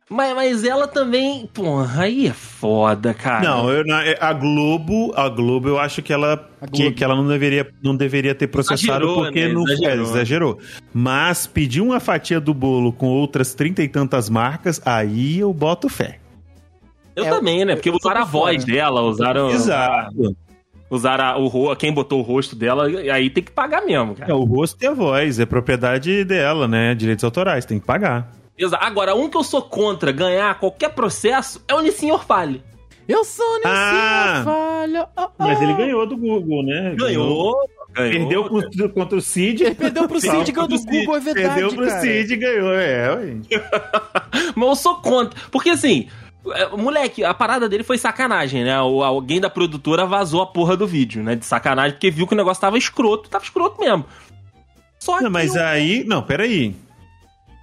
[0.10, 1.48] Mas, mas ela também.
[1.52, 3.44] Porra, aí é foda, cara.
[3.44, 7.28] Não, eu, na- a Globo, a Globo, eu acho que ela, que, que ela não
[7.28, 9.54] deveria, não deveria ter processado Exagerou, porque né?
[9.54, 9.98] não Exagerou.
[9.98, 10.60] É, exagerou.
[10.94, 15.90] Mas pedir uma fatia do bolo com outras trinta e tantas marcas, aí eu boto
[15.90, 16.20] fé.
[17.16, 17.74] Eu É, também, né?
[17.76, 18.74] Porque usaram a voz fora.
[18.76, 19.50] dela, usaram.
[19.50, 20.36] Exato.
[20.88, 24.36] Usaram a- o quem botou o rosto dela, aí tem que pagar mesmo, É, cara.
[24.36, 26.94] o rosto e a voz, é propriedade dela, né?
[26.94, 28.32] Direitos autorais, tem que pagar.
[28.58, 32.64] Exa- Agora, um que eu sou contra ganhar qualquer processo é o Nissin Orfale.
[33.08, 34.42] Eu sou Nissin Ah!
[34.44, 35.08] falha.
[35.18, 35.30] oh, oh.
[35.40, 36.96] Mas ele ganhou do Google, né?
[36.98, 37.56] ganhou.
[37.94, 39.64] Perdeu contra, contra o Cid.
[39.64, 40.92] Ele perdeu pro Cid, ganhou do o Cid.
[41.00, 42.02] Google, é verdade, Perdeu pro cara.
[42.02, 43.16] Cid e ganhou, é.
[43.16, 43.38] ué.
[44.56, 45.40] Mas eu sou contra.
[45.50, 46.10] Porque assim,
[46.54, 48.82] é, moleque, a parada dele foi sacanagem, né?
[48.82, 51.36] O- alguém da produtora vazou a porra do vídeo, né?
[51.36, 54.04] De sacanagem, porque viu que o negócio tava escroto, tava escroto mesmo.
[55.00, 56.04] Só que Não, mas o, aí.
[56.06, 56.76] Não, peraí.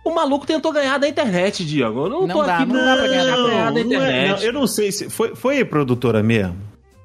[0.05, 2.07] O maluco tentou ganhar da internet, Diego.
[2.07, 3.64] Eu não, Não tô dá, aqui não dá pra ganhar da não, internet.
[3.64, 4.30] da não é- internet.
[4.40, 5.09] não, eu não sei se.
[5.11, 6.57] Foi, foi a produtora mesmo?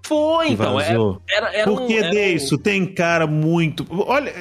[0.07, 0.79] Foi, então.
[0.79, 1.21] Era, vazou?
[1.29, 2.07] era, era Porque, um, era
[2.53, 3.85] um- tem cara muito.
[3.89, 4.31] Olha,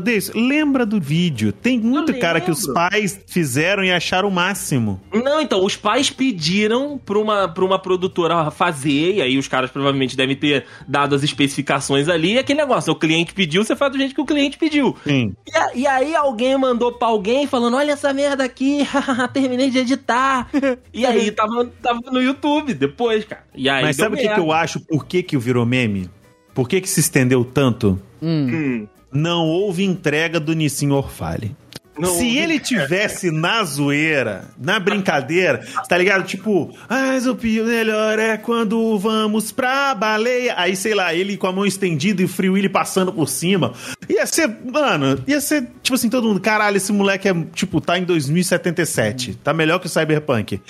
[0.00, 1.52] Deisso, lembra do vídeo?
[1.52, 5.00] Tem muito Eu cara que os pais fizeram e acharam o máximo.
[5.12, 9.70] Não, então, os pais pediram pra uma, pra uma produtora fazer, e aí os caras
[9.70, 13.92] provavelmente devem ter dado as especificações ali, e aquele negócio, o cliente pediu, você faz
[13.92, 14.94] do jeito que o cliente pediu.
[15.04, 15.34] Sim.
[15.50, 18.86] E, a- e aí alguém mandou pra alguém falando, olha essa merda aqui,
[19.32, 20.48] terminei de editar.
[20.92, 23.44] e aí tava, tava no YouTube depois, cara.
[23.54, 24.80] E aí Mas sabe o que, que eu acho?
[24.80, 26.10] Por que, que virou meme?
[26.54, 28.00] Por que, que se estendeu tanto?
[28.22, 28.48] Hum.
[28.50, 31.54] Hum, Não houve entrega do Nissin Orfale.
[31.98, 36.24] não Se houve- ele tivesse na zoeira, na brincadeira, tá ligado?
[36.24, 40.54] Tipo, mas o pio melhor é quando vamos pra baleia.
[40.58, 43.72] Aí, sei lá, ele com a mão estendida e o Free Willy passando por cima.
[44.08, 47.98] Ia ser, mano, ia ser, tipo assim, todo mundo, caralho, esse moleque é, tipo, tá
[47.98, 49.34] em 2077.
[49.36, 50.60] Tá melhor que o Cyberpunk.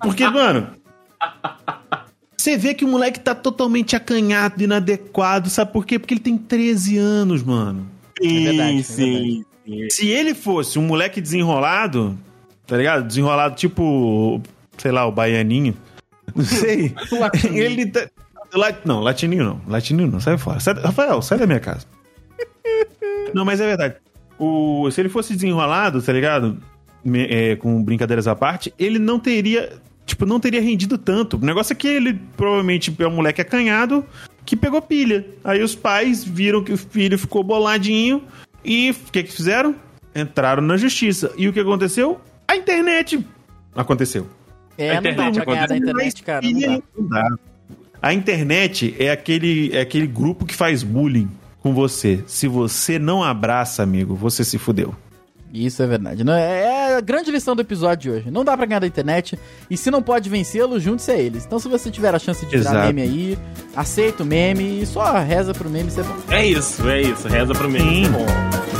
[0.00, 0.68] Porque, mano.
[2.48, 5.98] Você vê que o moleque tá totalmente acanhado, inadequado, sabe por quê?
[5.98, 7.86] Porque ele tem 13 anos, mano.
[8.18, 9.90] Sim, É verdade, é sim, sim.
[9.90, 12.18] Se ele fosse um moleque desenrolado,
[12.66, 13.06] tá ligado?
[13.06, 14.40] Desenrolado tipo,
[14.78, 15.76] sei lá, o baianinho.
[16.34, 16.94] Não sei.
[17.52, 18.08] Ele tá.
[18.82, 19.60] Não, latininho não.
[19.68, 20.18] Latininho não.
[20.20, 20.58] Sai fora.
[20.58, 20.72] Sai...
[20.74, 21.86] Rafael, sai da minha casa.
[23.34, 23.96] Não, mas é verdade.
[24.38, 24.90] O...
[24.90, 26.58] Se ele fosse desenrolado, tá ligado?
[27.04, 29.70] Me- é, com brincadeiras à parte, ele não teria.
[30.08, 31.36] Tipo, não teria rendido tanto.
[31.36, 34.02] O negócio é que ele provavelmente é um moleque acanhado
[34.42, 35.26] que pegou pilha.
[35.44, 38.24] Aí os pais viram que o filho ficou boladinho
[38.64, 39.74] e o que que fizeram?
[40.16, 41.30] Entraram na justiça.
[41.36, 42.18] E o que aconteceu?
[42.48, 43.22] A internet
[43.76, 44.26] aconteceu.
[44.78, 46.50] É, A não dá internet da internet, cara.
[46.50, 46.82] Não dá.
[46.96, 47.28] Não dá.
[48.00, 51.28] A internet é aquele, é aquele grupo que faz bullying
[51.60, 52.24] com você.
[52.26, 54.94] Se você não abraça, amigo, você se fudeu.
[55.52, 56.22] Isso é verdade.
[56.24, 58.30] Não, é é a grande lição do episódio de hoje.
[58.30, 59.38] Não dá pra ganhar da internet.
[59.70, 61.44] E se não pode vencê-lo, junte-se a eles.
[61.44, 62.86] Então, se você tiver a chance de virar Exato.
[62.86, 63.38] meme aí,
[63.76, 66.16] aceita o meme e só reza pro meme ser bom.
[66.30, 67.28] É isso, é isso.
[67.28, 68.04] Reza pro mim.
[68.04, 68.10] Sim.
[68.10, 68.77] Bom.